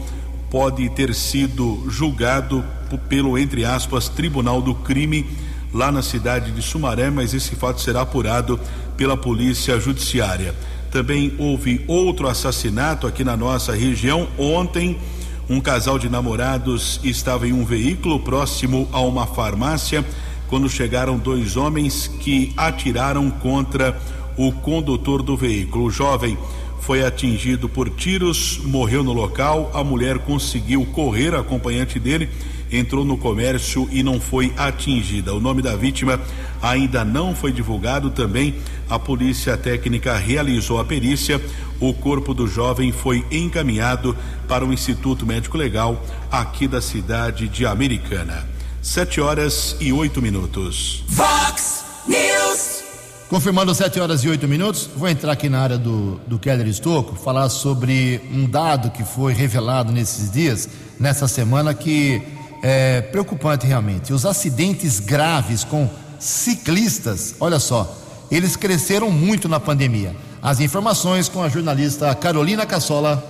pode 0.50 0.90
ter 0.90 1.14
sido 1.14 1.86
julgado 1.90 2.64
pelo, 3.08 3.38
entre 3.38 3.66
aspas, 3.66 4.10
Tribunal 4.10 4.62
do 4.62 4.74
Crime 4.74 5.26
lá 5.74 5.92
na 5.92 6.02
cidade 6.02 6.52
de 6.52 6.62
Sumaré, 6.62 7.10
mas 7.10 7.34
esse 7.34 7.56
fato 7.56 7.82
será 7.82 8.02
apurado 8.02 8.60
pela 8.98 9.16
Polícia 9.16 9.80
Judiciária. 9.80 10.56
Também 10.92 11.34
houve 11.38 11.84
outro 11.88 12.28
assassinato 12.28 13.06
aqui 13.06 13.24
na 13.24 13.38
nossa 13.38 13.74
região. 13.74 14.28
Ontem, 14.38 14.98
um 15.48 15.60
casal 15.60 16.00
de 16.00 16.10
namorados 16.10 17.00
estava 17.04 17.48
em 17.48 17.54
um 17.54 17.64
veículo 17.64 18.20
próximo 18.20 18.90
a 18.92 19.00
uma 19.02 19.28
farmácia 19.28 20.04
quando 20.48 20.68
chegaram 20.68 21.18
dois 21.18 21.56
homens 21.56 22.08
que 22.08 22.52
atiraram 22.58 23.30
contra 23.30 24.00
o 24.36 24.52
condutor 24.52 25.22
do 25.22 25.38
veículo. 25.38 25.86
O 25.86 25.92
jovem 25.92 26.38
foi 26.82 27.04
atingido 27.04 27.68
por 27.70 27.90
tiros, 27.90 28.60
morreu 28.64 29.04
no 29.04 29.14
local. 29.14 29.72
A 29.74 29.84
mulher 29.84 30.20
conseguiu 30.20 30.86
correr, 30.86 31.36
acompanhante 31.36 32.00
dele 32.00 32.30
entrou 32.72 33.04
no 33.04 33.18
comércio 33.18 33.88
e 33.92 34.04
não 34.04 34.20
foi 34.20 34.54
atingida. 34.58 35.34
O 35.34 35.40
nome 35.40 35.62
da 35.62 35.76
vítima 35.76 36.20
ainda 36.62 37.04
não 37.04 37.36
foi 37.36 37.52
divulgado. 37.52 38.10
Também 38.10 38.56
a 38.90 39.00
polícia 39.00 39.58
técnica 39.58 40.18
realizou 40.18 40.80
a 40.80 40.86
perícia. 40.86 41.42
O 41.80 41.94
corpo 41.94 42.34
do 42.34 42.48
jovem 42.48 42.92
foi 42.92 43.26
encaminhado 43.32 44.16
para 44.48 44.66
o 44.66 44.74
Instituto 44.74 45.26
Médico 45.26 45.58
Legal 45.58 46.04
aqui 46.32 46.68
da 46.68 46.82
cidade 46.82 47.48
de 47.48 47.66
Americana. 47.66 48.48
Sete 48.82 49.20
horas 49.20 49.76
e 49.80 49.92
oito 49.92 50.22
minutos. 50.22 51.04
Vox 51.08 51.84
News. 52.08 52.39
Confirmando 53.30 53.76
7 53.76 54.00
horas 54.00 54.24
e 54.24 54.28
8 54.28 54.48
minutos, 54.48 54.90
vou 54.96 55.08
entrar 55.08 55.34
aqui 55.34 55.50
na 55.50 55.62
área 55.62 55.78
do, 55.78 56.20
do 56.26 56.40
Keller 56.40 56.66
Estocco, 56.66 57.14
falar 57.16 57.48
sobre 57.50 58.20
um 58.34 58.50
dado 58.50 58.90
que 58.90 59.04
foi 59.04 59.34
revelado 59.34 59.92
nesses 59.92 60.32
dias, 60.32 60.68
nessa 61.00 61.28
semana, 61.28 61.72
que 61.76 62.24
é 62.64 63.02
preocupante 63.02 63.68
realmente. 63.68 64.12
Os 64.12 64.26
acidentes 64.26 65.00
graves 65.00 65.64
com 65.64 65.88
ciclistas, 66.18 67.36
olha 67.40 67.60
só, 67.60 67.96
eles 68.32 68.56
cresceram 68.56 69.12
muito 69.12 69.48
na 69.48 69.60
pandemia. 69.60 70.16
As 70.42 70.60
informações 70.60 71.30
com 71.30 71.44
a 71.44 71.50
jornalista 71.50 72.16
Carolina 72.16 72.66
Cassola. 72.66 73.24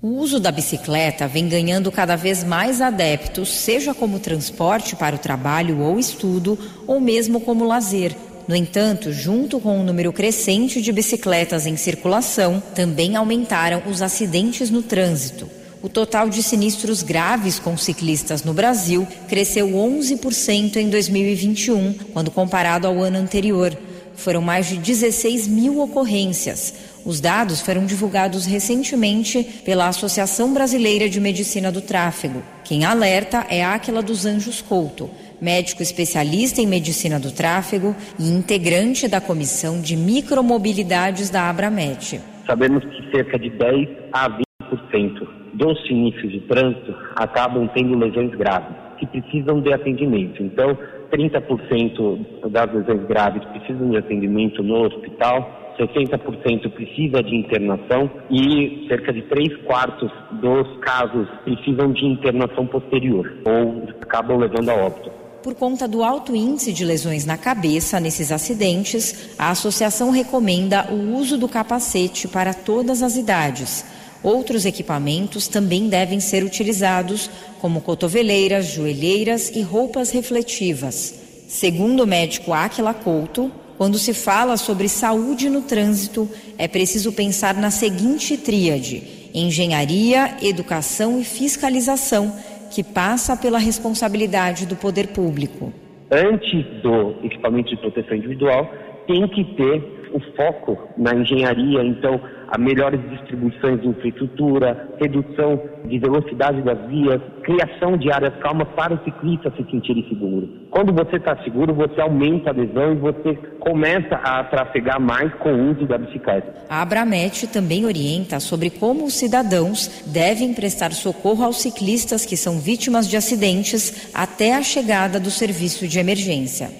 O 0.00 0.10
uso 0.10 0.38
da 0.38 0.52
bicicleta 0.52 1.26
vem 1.26 1.48
ganhando 1.48 1.90
cada 1.90 2.14
vez 2.14 2.44
mais 2.44 2.80
adeptos, 2.80 3.48
seja 3.48 3.92
como 3.92 4.20
transporte 4.20 4.94
para 4.94 5.16
o 5.16 5.18
trabalho 5.18 5.80
ou 5.80 5.98
estudo, 5.98 6.56
ou 6.86 7.00
mesmo 7.00 7.40
como 7.40 7.64
lazer. 7.64 8.14
No 8.46 8.54
entanto, 8.54 9.12
junto 9.12 9.58
com 9.58 9.76
o 9.76 9.80
um 9.80 9.84
número 9.84 10.12
crescente 10.12 10.80
de 10.80 10.92
bicicletas 10.92 11.66
em 11.66 11.76
circulação, 11.76 12.62
também 12.76 13.16
aumentaram 13.16 13.82
os 13.90 14.00
acidentes 14.00 14.70
no 14.70 14.82
trânsito. 14.82 15.50
O 15.82 15.88
total 15.88 16.28
de 16.28 16.44
sinistros 16.44 17.02
graves 17.02 17.58
com 17.58 17.76
ciclistas 17.76 18.44
no 18.44 18.54
Brasil 18.54 19.04
cresceu 19.28 19.66
11% 19.66 20.76
em 20.76 20.90
2021, 20.90 21.94
quando 22.12 22.30
comparado 22.30 22.86
ao 22.86 23.02
ano 23.02 23.18
anterior. 23.18 23.76
Foram 24.14 24.40
mais 24.40 24.66
de 24.66 24.76
16 24.76 25.48
mil 25.48 25.80
ocorrências. 25.80 26.72
Os 27.04 27.20
dados 27.20 27.60
foram 27.60 27.86
divulgados 27.86 28.46
recentemente 28.46 29.42
pela 29.64 29.88
Associação 29.88 30.52
Brasileira 30.52 31.08
de 31.08 31.20
Medicina 31.20 31.72
do 31.72 31.80
Tráfego. 31.80 32.42
Quem 32.64 32.84
alerta 32.84 33.46
é 33.48 33.64
Áquila 33.64 34.02
dos 34.02 34.26
Anjos 34.26 34.60
Couto, 34.60 35.10
médico 35.40 35.82
especialista 35.82 36.60
em 36.60 36.66
medicina 36.66 37.18
do 37.18 37.30
tráfego 37.30 37.94
e 38.18 38.28
integrante 38.28 39.08
da 39.08 39.20
comissão 39.20 39.80
de 39.80 39.96
micromobilidades 39.96 41.30
da 41.30 41.48
Abramet. 41.48 42.20
Sabemos 42.46 42.84
que 42.84 43.10
cerca 43.10 43.38
de 43.38 43.50
10 43.50 43.88
a 44.12 44.28
20% 44.28 45.28
dos 45.54 45.86
sinistros 45.86 46.32
de 46.32 46.40
trânsito 46.40 46.94
acabam 47.16 47.68
tendo 47.74 47.96
lesões 47.96 48.34
graves 48.36 48.76
que 48.98 49.06
precisam 49.06 49.60
de 49.60 49.72
atendimento. 49.72 50.42
Então, 50.42 50.76
30% 51.12 52.50
das 52.50 52.72
lesões 52.72 53.06
graves 53.06 53.44
precisam 53.46 53.90
de 53.90 53.96
atendimento 53.96 54.62
no 54.62 54.86
hospital, 54.86 55.67
60% 55.78 56.70
precisa 56.70 57.22
de 57.22 57.36
internação 57.36 58.10
e 58.30 58.86
cerca 58.88 59.12
de 59.12 59.22
3 59.22 59.56
quartos 59.64 60.10
dos 60.32 60.78
casos 60.80 61.28
precisam 61.44 61.92
de 61.92 62.04
internação 62.04 62.66
posterior 62.66 63.32
ou 63.44 63.84
acabam 64.00 64.36
levando 64.36 64.68
a 64.70 64.74
óbito. 64.74 65.10
Por 65.42 65.54
conta 65.54 65.86
do 65.86 66.02
alto 66.02 66.34
índice 66.34 66.72
de 66.72 66.84
lesões 66.84 67.24
na 67.24 67.38
cabeça 67.38 68.00
nesses 68.00 68.32
acidentes, 68.32 69.36
a 69.38 69.50
associação 69.50 70.10
recomenda 70.10 70.88
o 70.90 71.16
uso 71.16 71.38
do 71.38 71.48
capacete 71.48 72.26
para 72.26 72.52
todas 72.52 73.02
as 73.02 73.16
idades. 73.16 73.84
Outros 74.22 74.66
equipamentos 74.66 75.46
também 75.46 75.88
devem 75.88 76.18
ser 76.18 76.42
utilizados, 76.42 77.30
como 77.60 77.80
cotoveleiras, 77.80 78.66
joelheiras 78.66 79.50
e 79.54 79.62
roupas 79.62 80.10
refletivas. 80.10 81.14
Segundo 81.46 82.02
o 82.02 82.06
médico 82.06 82.52
Aquila 82.52 82.92
Couto, 82.92 83.50
quando 83.78 83.96
se 83.96 84.12
fala 84.12 84.56
sobre 84.56 84.88
saúde 84.88 85.48
no 85.48 85.62
trânsito, 85.62 86.28
é 86.58 86.66
preciso 86.66 87.12
pensar 87.12 87.54
na 87.54 87.70
seguinte 87.70 88.36
tríade: 88.36 89.30
engenharia, 89.32 90.36
educação 90.42 91.20
e 91.20 91.24
fiscalização, 91.24 92.34
que 92.72 92.82
passa 92.82 93.36
pela 93.36 93.58
responsabilidade 93.58 94.66
do 94.66 94.74
poder 94.74 95.08
público. 95.08 95.72
Antes 96.10 96.64
do 96.82 97.14
equipamento 97.22 97.70
de 97.70 97.76
proteção 97.76 98.16
individual, 98.16 98.68
tem 99.06 99.26
que 99.28 99.44
ter 99.54 100.10
o 100.12 100.20
foco 100.34 100.76
na 100.96 101.14
engenharia, 101.14 101.82
então 101.84 102.20
a 102.48 102.56
melhores 102.56 103.00
distribuições 103.10 103.80
de 103.80 103.88
infraestrutura, 103.88 104.88
redução 104.98 105.60
de 105.84 105.98
velocidade 105.98 106.62
das 106.62 106.78
vias, 106.88 107.20
criação 107.42 107.96
de 107.96 108.10
áreas 108.10 108.34
calmas 108.40 108.68
para 108.74 108.94
o 108.94 109.04
ciclista 109.04 109.52
se 109.56 109.64
sentir 109.70 109.94
seguro. 110.08 110.48
Quando 110.70 110.92
você 110.92 111.16
está 111.16 111.36
seguro, 111.44 111.74
você 111.74 112.00
aumenta 112.00 112.50
a 112.50 112.52
adesão 112.52 112.92
e 112.92 112.96
você 112.96 113.34
começa 113.60 114.14
a 114.16 114.44
trafegar 114.44 115.00
mais 115.00 115.32
com 115.34 115.52
o 115.52 115.70
uso 115.72 115.86
da 115.86 115.98
bicicleta. 115.98 116.54
A 116.68 116.82
Abramet 116.82 117.46
também 117.48 117.84
orienta 117.84 118.40
sobre 118.40 118.70
como 118.70 119.04
os 119.04 119.14
cidadãos 119.14 120.02
devem 120.06 120.54
prestar 120.54 120.92
socorro 120.92 121.44
aos 121.44 121.60
ciclistas 121.60 122.24
que 122.24 122.36
são 122.36 122.58
vítimas 122.58 123.08
de 123.08 123.16
acidentes 123.16 124.10
até 124.14 124.54
a 124.54 124.62
chegada 124.62 125.20
do 125.20 125.30
serviço 125.30 125.86
de 125.86 125.98
emergência. 125.98 126.70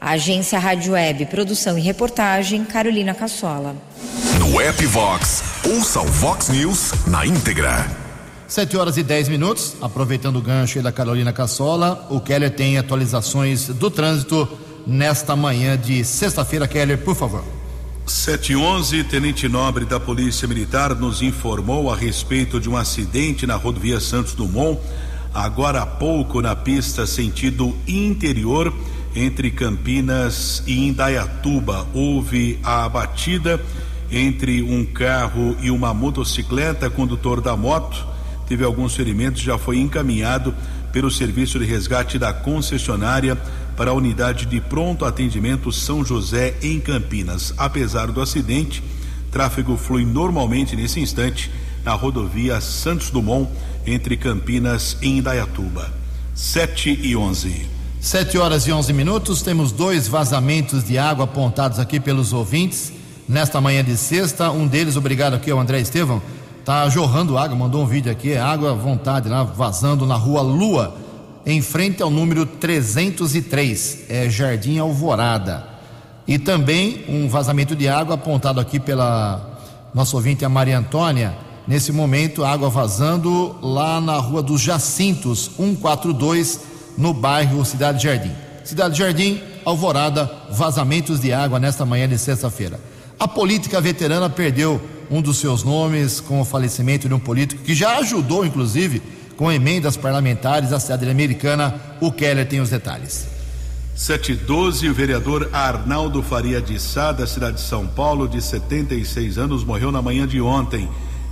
Agência 0.00 0.58
Rádio 0.58 0.92
Web, 0.92 1.26
produção 1.26 1.78
e 1.78 1.80
reportagem, 1.80 2.64
Carolina 2.64 3.14
Cassola. 3.14 3.74
No 4.54 4.60
app 4.60 4.86
Vox, 4.86 5.42
ouça 5.68 6.00
o 6.00 6.06
Vox 6.06 6.48
News 6.48 6.92
na 7.08 7.26
íntegra. 7.26 7.90
Sete 8.46 8.76
horas 8.76 8.96
e 8.96 9.02
dez 9.02 9.28
minutos, 9.28 9.74
aproveitando 9.82 10.36
o 10.36 10.40
gancho 10.40 10.80
da 10.80 10.92
Carolina 10.92 11.32
Cassola, 11.32 12.06
o 12.08 12.20
Keller 12.20 12.54
tem 12.54 12.78
atualizações 12.78 13.66
do 13.66 13.90
trânsito 13.90 14.48
nesta 14.86 15.34
manhã 15.34 15.76
de 15.76 16.04
sexta-feira. 16.04 16.68
Keller, 16.68 16.98
por 16.98 17.16
favor. 17.16 17.42
711, 18.06 19.02
Tenente 19.02 19.48
Nobre 19.48 19.84
da 19.84 19.98
Polícia 19.98 20.46
Militar 20.46 20.94
nos 20.94 21.20
informou 21.20 21.92
a 21.92 21.96
respeito 21.96 22.60
de 22.60 22.70
um 22.70 22.76
acidente 22.76 23.48
na 23.48 23.56
rodovia 23.56 23.98
Santos 23.98 24.34
Dumont, 24.34 24.80
agora 25.34 25.82
há 25.82 25.86
pouco 25.86 26.40
na 26.40 26.54
pista 26.54 27.08
sentido 27.08 27.76
interior 27.88 28.72
entre 29.16 29.50
Campinas 29.50 30.62
e 30.64 30.86
Indaiatuba. 30.86 31.88
Houve 31.92 32.60
a 32.62 32.88
batida 32.88 33.60
entre 34.10 34.62
um 34.62 34.84
carro 34.84 35.56
e 35.60 35.70
uma 35.70 35.92
motocicleta, 35.94 36.90
condutor 36.90 37.40
da 37.40 37.56
moto 37.56 38.14
teve 38.46 38.64
alguns 38.64 38.94
ferimentos, 38.94 39.42
já 39.42 39.58
foi 39.58 39.78
encaminhado 39.78 40.54
pelo 40.92 41.10
serviço 41.10 41.58
de 41.58 41.64
resgate 41.64 42.18
da 42.18 42.32
concessionária 42.32 43.36
para 43.76 43.90
a 43.90 43.94
unidade 43.94 44.46
de 44.46 44.60
pronto 44.60 45.04
atendimento 45.04 45.72
São 45.72 46.04
José 46.04 46.54
em 46.62 46.78
Campinas. 46.78 47.52
Apesar 47.56 48.12
do 48.12 48.20
acidente, 48.20 48.82
tráfego 49.30 49.76
flui 49.76 50.04
normalmente 50.04 50.76
nesse 50.76 51.00
instante 51.00 51.50
na 51.84 51.92
rodovia 51.92 52.60
Santos 52.60 53.10
Dumont 53.10 53.50
entre 53.84 54.16
Campinas 54.16 54.96
e 55.02 55.08
Indaiatuba. 55.08 55.92
7 56.34 57.00
e 57.02 57.16
11. 57.16 57.66
7 58.00 58.38
horas 58.38 58.66
e 58.66 58.72
11 58.72 58.92
minutos. 58.92 59.42
Temos 59.42 59.72
dois 59.72 60.06
vazamentos 60.06 60.84
de 60.84 60.96
água 60.96 61.24
apontados 61.24 61.78
aqui 61.78 61.98
pelos 61.98 62.32
ouvintes 62.32 62.92
nesta 63.28 63.60
manhã 63.60 63.82
de 63.82 63.96
sexta. 63.96 64.50
Um 64.50 64.66
deles, 64.66 64.96
obrigado 64.96 65.34
aqui 65.34 65.50
ao 65.50 65.58
André 65.58 65.80
Estevão, 65.80 66.22
tá 66.64 66.88
jorrando 66.88 67.36
água, 67.38 67.56
mandou 67.56 67.82
um 67.82 67.86
vídeo 67.86 68.10
aqui, 68.10 68.32
é 68.32 68.40
água 68.40 68.70
à 68.70 68.74
vontade 68.74 69.28
lá, 69.28 69.42
vazando 69.42 70.06
na 70.06 70.16
rua 70.16 70.40
Lua, 70.42 70.96
em 71.46 71.60
frente 71.60 72.02
ao 72.02 72.10
número 72.10 72.46
303, 72.46 74.04
é 74.08 74.30
Jardim 74.30 74.78
Alvorada. 74.78 75.64
E 76.26 76.38
também 76.38 77.04
um 77.06 77.28
vazamento 77.28 77.76
de 77.76 77.86
água 77.86 78.14
apontado 78.14 78.58
aqui 78.58 78.80
pela 78.80 79.58
nossa 79.92 80.16
ouvinte, 80.16 80.44
a 80.44 80.48
Maria 80.48 80.78
Antônia. 80.78 81.36
Nesse 81.68 81.92
momento, 81.92 82.44
água 82.44 82.68
vazando 82.68 83.56
lá 83.62 84.00
na 84.00 84.16
rua 84.16 84.42
dos 84.42 84.60
Jacintos, 84.60 85.50
142, 85.56 86.60
no 86.96 87.12
bairro 87.12 87.64
Cidade 87.64 88.02
Jardim. 88.02 88.32
Cidade 88.64 88.98
Jardim, 88.98 89.40
Alvorada, 89.64 90.30
vazamentos 90.50 91.20
de 91.20 91.32
água 91.32 91.58
nesta 91.58 91.84
manhã 91.84 92.08
de 92.08 92.18
sexta-feira. 92.18 92.80
A 93.18 93.28
política 93.28 93.80
veterana 93.80 94.28
perdeu 94.28 94.80
um 95.10 95.22
dos 95.22 95.38
seus 95.38 95.62
nomes 95.62 96.20
com 96.20 96.40
o 96.40 96.44
falecimento 96.44 97.08
de 97.08 97.14
um 97.14 97.18
político 97.18 97.62
que 97.62 97.74
já 97.74 97.98
ajudou, 97.98 98.44
inclusive, 98.44 99.02
com 99.36 99.50
emendas 99.50 99.96
parlamentares 99.96 100.72
à 100.72 100.80
cidade 100.80 101.08
americana. 101.08 101.74
O 102.00 102.10
Keller 102.10 102.46
tem 102.46 102.60
os 102.60 102.70
detalhes. 102.70 103.26
712, 103.94 104.88
o 104.88 104.94
vereador 104.94 105.48
Arnaldo 105.52 106.20
Faria 106.20 106.60
de 106.60 106.80
Sá, 106.80 107.12
da 107.12 107.26
cidade 107.26 107.56
de 107.58 107.62
São 107.62 107.86
Paulo, 107.86 108.26
de 108.26 108.42
76 108.42 109.38
anos, 109.38 109.62
morreu 109.62 109.92
na 109.92 110.02
manhã 110.02 110.26
de 110.26 110.40
ontem. 110.40 110.88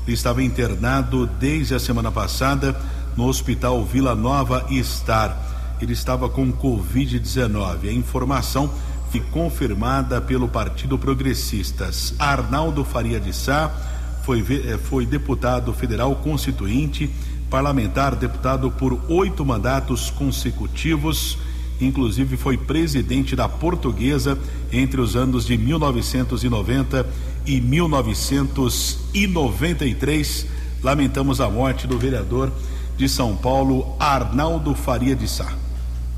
Ele 0.07 0.15
estava 0.15 0.43
internado 0.43 1.27
desde 1.27 1.75
a 1.75 1.81
semana 1.81 2.13
passada 2.13 2.77
no 3.17 3.27
Hospital 3.27 3.85
Vila 3.85 4.15
Nova 4.15 4.67
Star. 4.83 5.37
Ele 5.81 5.93
estava 5.93 6.29
com 6.29 6.53
Covid-19. 6.53 7.89
A 7.89 7.93
informação 7.93 8.71
foi 9.13 9.21
confirmada 9.21 10.21
pelo 10.23 10.49
Partido 10.49 10.99
Progressistas. 10.99 12.15
Arnaldo 12.19 12.83
Faria 12.83 13.21
de 13.21 13.31
Sá 13.31 13.71
foi, 14.25 14.41
eh, 14.41 14.79
foi 14.79 15.05
deputado 15.05 15.71
federal 15.75 16.17
constituinte, 16.17 17.11
parlamentar, 17.51 18.17
deputado 18.17 18.71
por 18.71 18.99
oito 19.11 19.45
mandatos 19.45 20.11
consecutivos, 20.11 21.37
inclusive 21.79 22.39
foi 22.39 22.57
presidente 22.57 23.37
da 23.37 23.51
Portuguesa 23.51 24.39
entre 24.73 24.99
os 24.99 25.15
anos 25.15 25.45
de 25.45 25.59
1990 25.59 27.07
e 27.45 27.61
1993. 27.61 30.47
Lamentamos 30.83 31.39
a 31.39 31.51
morte 31.51 31.87
do 31.87 31.99
vereador 31.99 32.51
de 32.97 33.07
São 33.11 33.37
Paulo, 33.37 33.95
Arnaldo 34.01 34.75
Faria 34.75 35.15
de 35.15 35.29
Sá. 35.29 35.53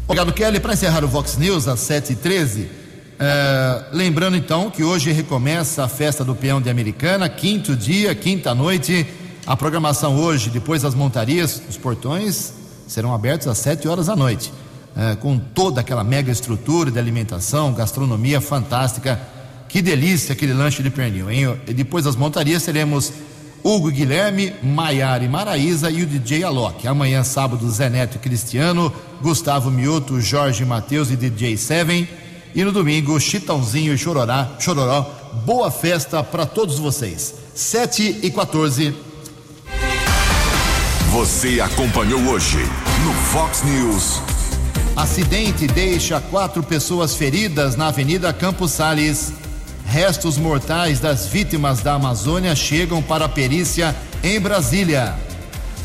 Obrigado, 0.05 0.33
Kelly. 0.33 0.61
Para 0.61 0.75
encerrar 0.75 1.03
o 1.03 1.09
Vox 1.09 1.37
News 1.37 1.67
às 1.67 1.81
7h13. 1.81 2.84
É, 3.19 3.85
lembrando 3.93 4.37
então 4.37 4.71
que 4.71 4.83
hoje 4.83 5.13
recomeça 5.13 5.85
a 5.85 5.89
festa 5.89 6.25
do 6.25 6.35
peão 6.35 6.61
de 6.61 6.69
Americana, 6.69 7.29
quinto 7.29 7.77
dia, 7.77 8.15
quinta 8.15 8.55
noite. 8.55 9.07
A 9.47 9.57
programação 9.57 10.17
hoje, 10.17 10.51
depois 10.51 10.83
das 10.83 10.95
montarias, 10.95 11.63
os 11.69 11.77
portões 11.77 12.55
serão 12.87 13.15
abertos 13.15 13.47
às 13.47 13.59
7 13.59 13.87
horas 13.87 14.07
da 14.07 14.17
noite, 14.17 14.53
é, 14.97 15.15
com 15.17 15.39
toda 15.39 15.81
aquela 15.81 16.03
mega 16.03 16.33
estrutura 16.33 16.91
de 16.91 16.99
alimentação, 16.99 17.73
gastronomia 17.73 18.41
fantástica. 18.41 19.21
Que 19.69 19.83
delícia 19.83 20.33
aquele 20.33 20.53
lanche 20.53 20.83
de 20.83 20.91
pernil, 20.91 21.31
hein? 21.31 21.59
Depois 21.67 22.05
das 22.05 22.17
montarias 22.17 22.63
teremos 22.63 23.13
Hugo 23.63 23.91
Guilherme, 23.91 24.53
Maiara 24.63 25.25
e 25.25 25.29
Maraíza 25.29 25.91
e 25.91 26.03
o 26.03 26.07
DJ 26.07 26.45
Alok. 26.45 26.87
Amanhã, 26.87 27.25
sábado, 27.25 27.69
Zé 27.71 27.91
Neto 27.91 28.17
e 28.17 28.19
Cristiano, 28.19 28.93
Gustavo 29.21 29.71
Mioto, 29.71 30.21
Jorge 30.21 30.65
Matheus 30.65 31.11
e 31.11 31.17
DJ 31.17 31.57
Seven. 31.57 32.09
E 32.55 32.63
no 32.63 32.71
domingo, 32.71 33.19
Chitãozinho 33.19 33.93
e 33.93 33.99
Chororá, 33.99 34.51
Chororó. 34.61 35.11
Boa 35.45 35.73
festa 35.73 36.23
para 36.23 36.47
todos 36.47 36.79
vocês. 36.79 37.35
7 37.53 38.21
e 38.23 38.31
14. 38.31 38.95
Você 41.11 41.61
acompanhou 41.61 42.21
hoje 42.29 42.59
no 43.05 43.13
Fox 43.33 43.65
News. 43.65 44.21
Acidente 44.95 45.67
deixa 45.67 46.21
quatro 46.21 46.63
pessoas 46.63 47.17
feridas 47.17 47.75
na 47.75 47.89
Avenida 47.89 48.33
Campos 48.33 48.71
Sales. 48.71 49.33
Restos 49.85 50.39
mortais 50.39 51.01
das 51.01 51.27
vítimas 51.27 51.81
da 51.81 51.95
Amazônia 51.95 52.55
chegam 52.55 53.03
para 53.03 53.25
a 53.25 53.29
perícia 53.29 53.97
em 54.23 54.41
Brasília. 54.41 55.17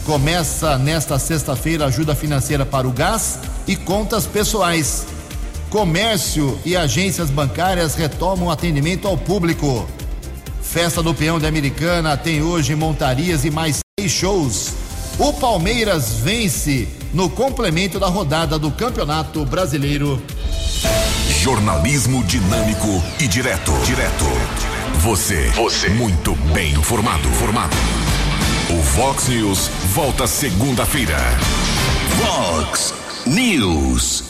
Começa 0.05 0.77
nesta 0.77 1.17
sexta-feira 1.17 1.85
ajuda 1.85 2.13
financeira 2.13 2.63
para 2.63 2.87
o 2.87 2.91
gás 2.91 3.39
e 3.67 3.75
contas 3.75 4.27
pessoais. 4.27 5.07
Comércio 5.69 6.59
e 6.65 6.75
agências 6.75 7.29
bancárias 7.29 7.93
retomam 7.93 8.49
atendimento 8.49 9.07
ao 9.07 9.15
público. 9.15 9.87
Festa 10.63 11.01
do 11.03 11.13
Peão 11.13 11.39
de 11.39 11.45
Americana 11.45 12.17
tem 12.17 12.41
hoje 12.41 12.75
montarias 12.75 13.45
e 13.45 13.51
mais 13.51 13.79
seis 13.99 14.11
shows. 14.11 14.73
O 15.19 15.31
Palmeiras 15.33 16.13
vence 16.23 16.87
no 17.13 17.29
complemento 17.29 17.99
da 17.99 18.07
rodada 18.07 18.57
do 18.57 18.71
Campeonato 18.71 19.45
Brasileiro. 19.45 20.21
Jornalismo 21.41 22.23
dinâmico 22.23 23.03
e 23.19 23.27
direto. 23.27 23.71
Direto. 23.85 24.25
Você. 25.01 25.49
Você. 25.49 25.89
Muito 25.89 26.33
bem 26.53 26.73
informado. 26.73 27.27
Formado. 27.29 27.75
O 28.71 28.81
Vox 28.81 29.27
News 29.27 29.67
volta 29.93 30.25
segunda-feira. 30.25 31.17
Vox 32.17 32.93
News. 33.25 34.23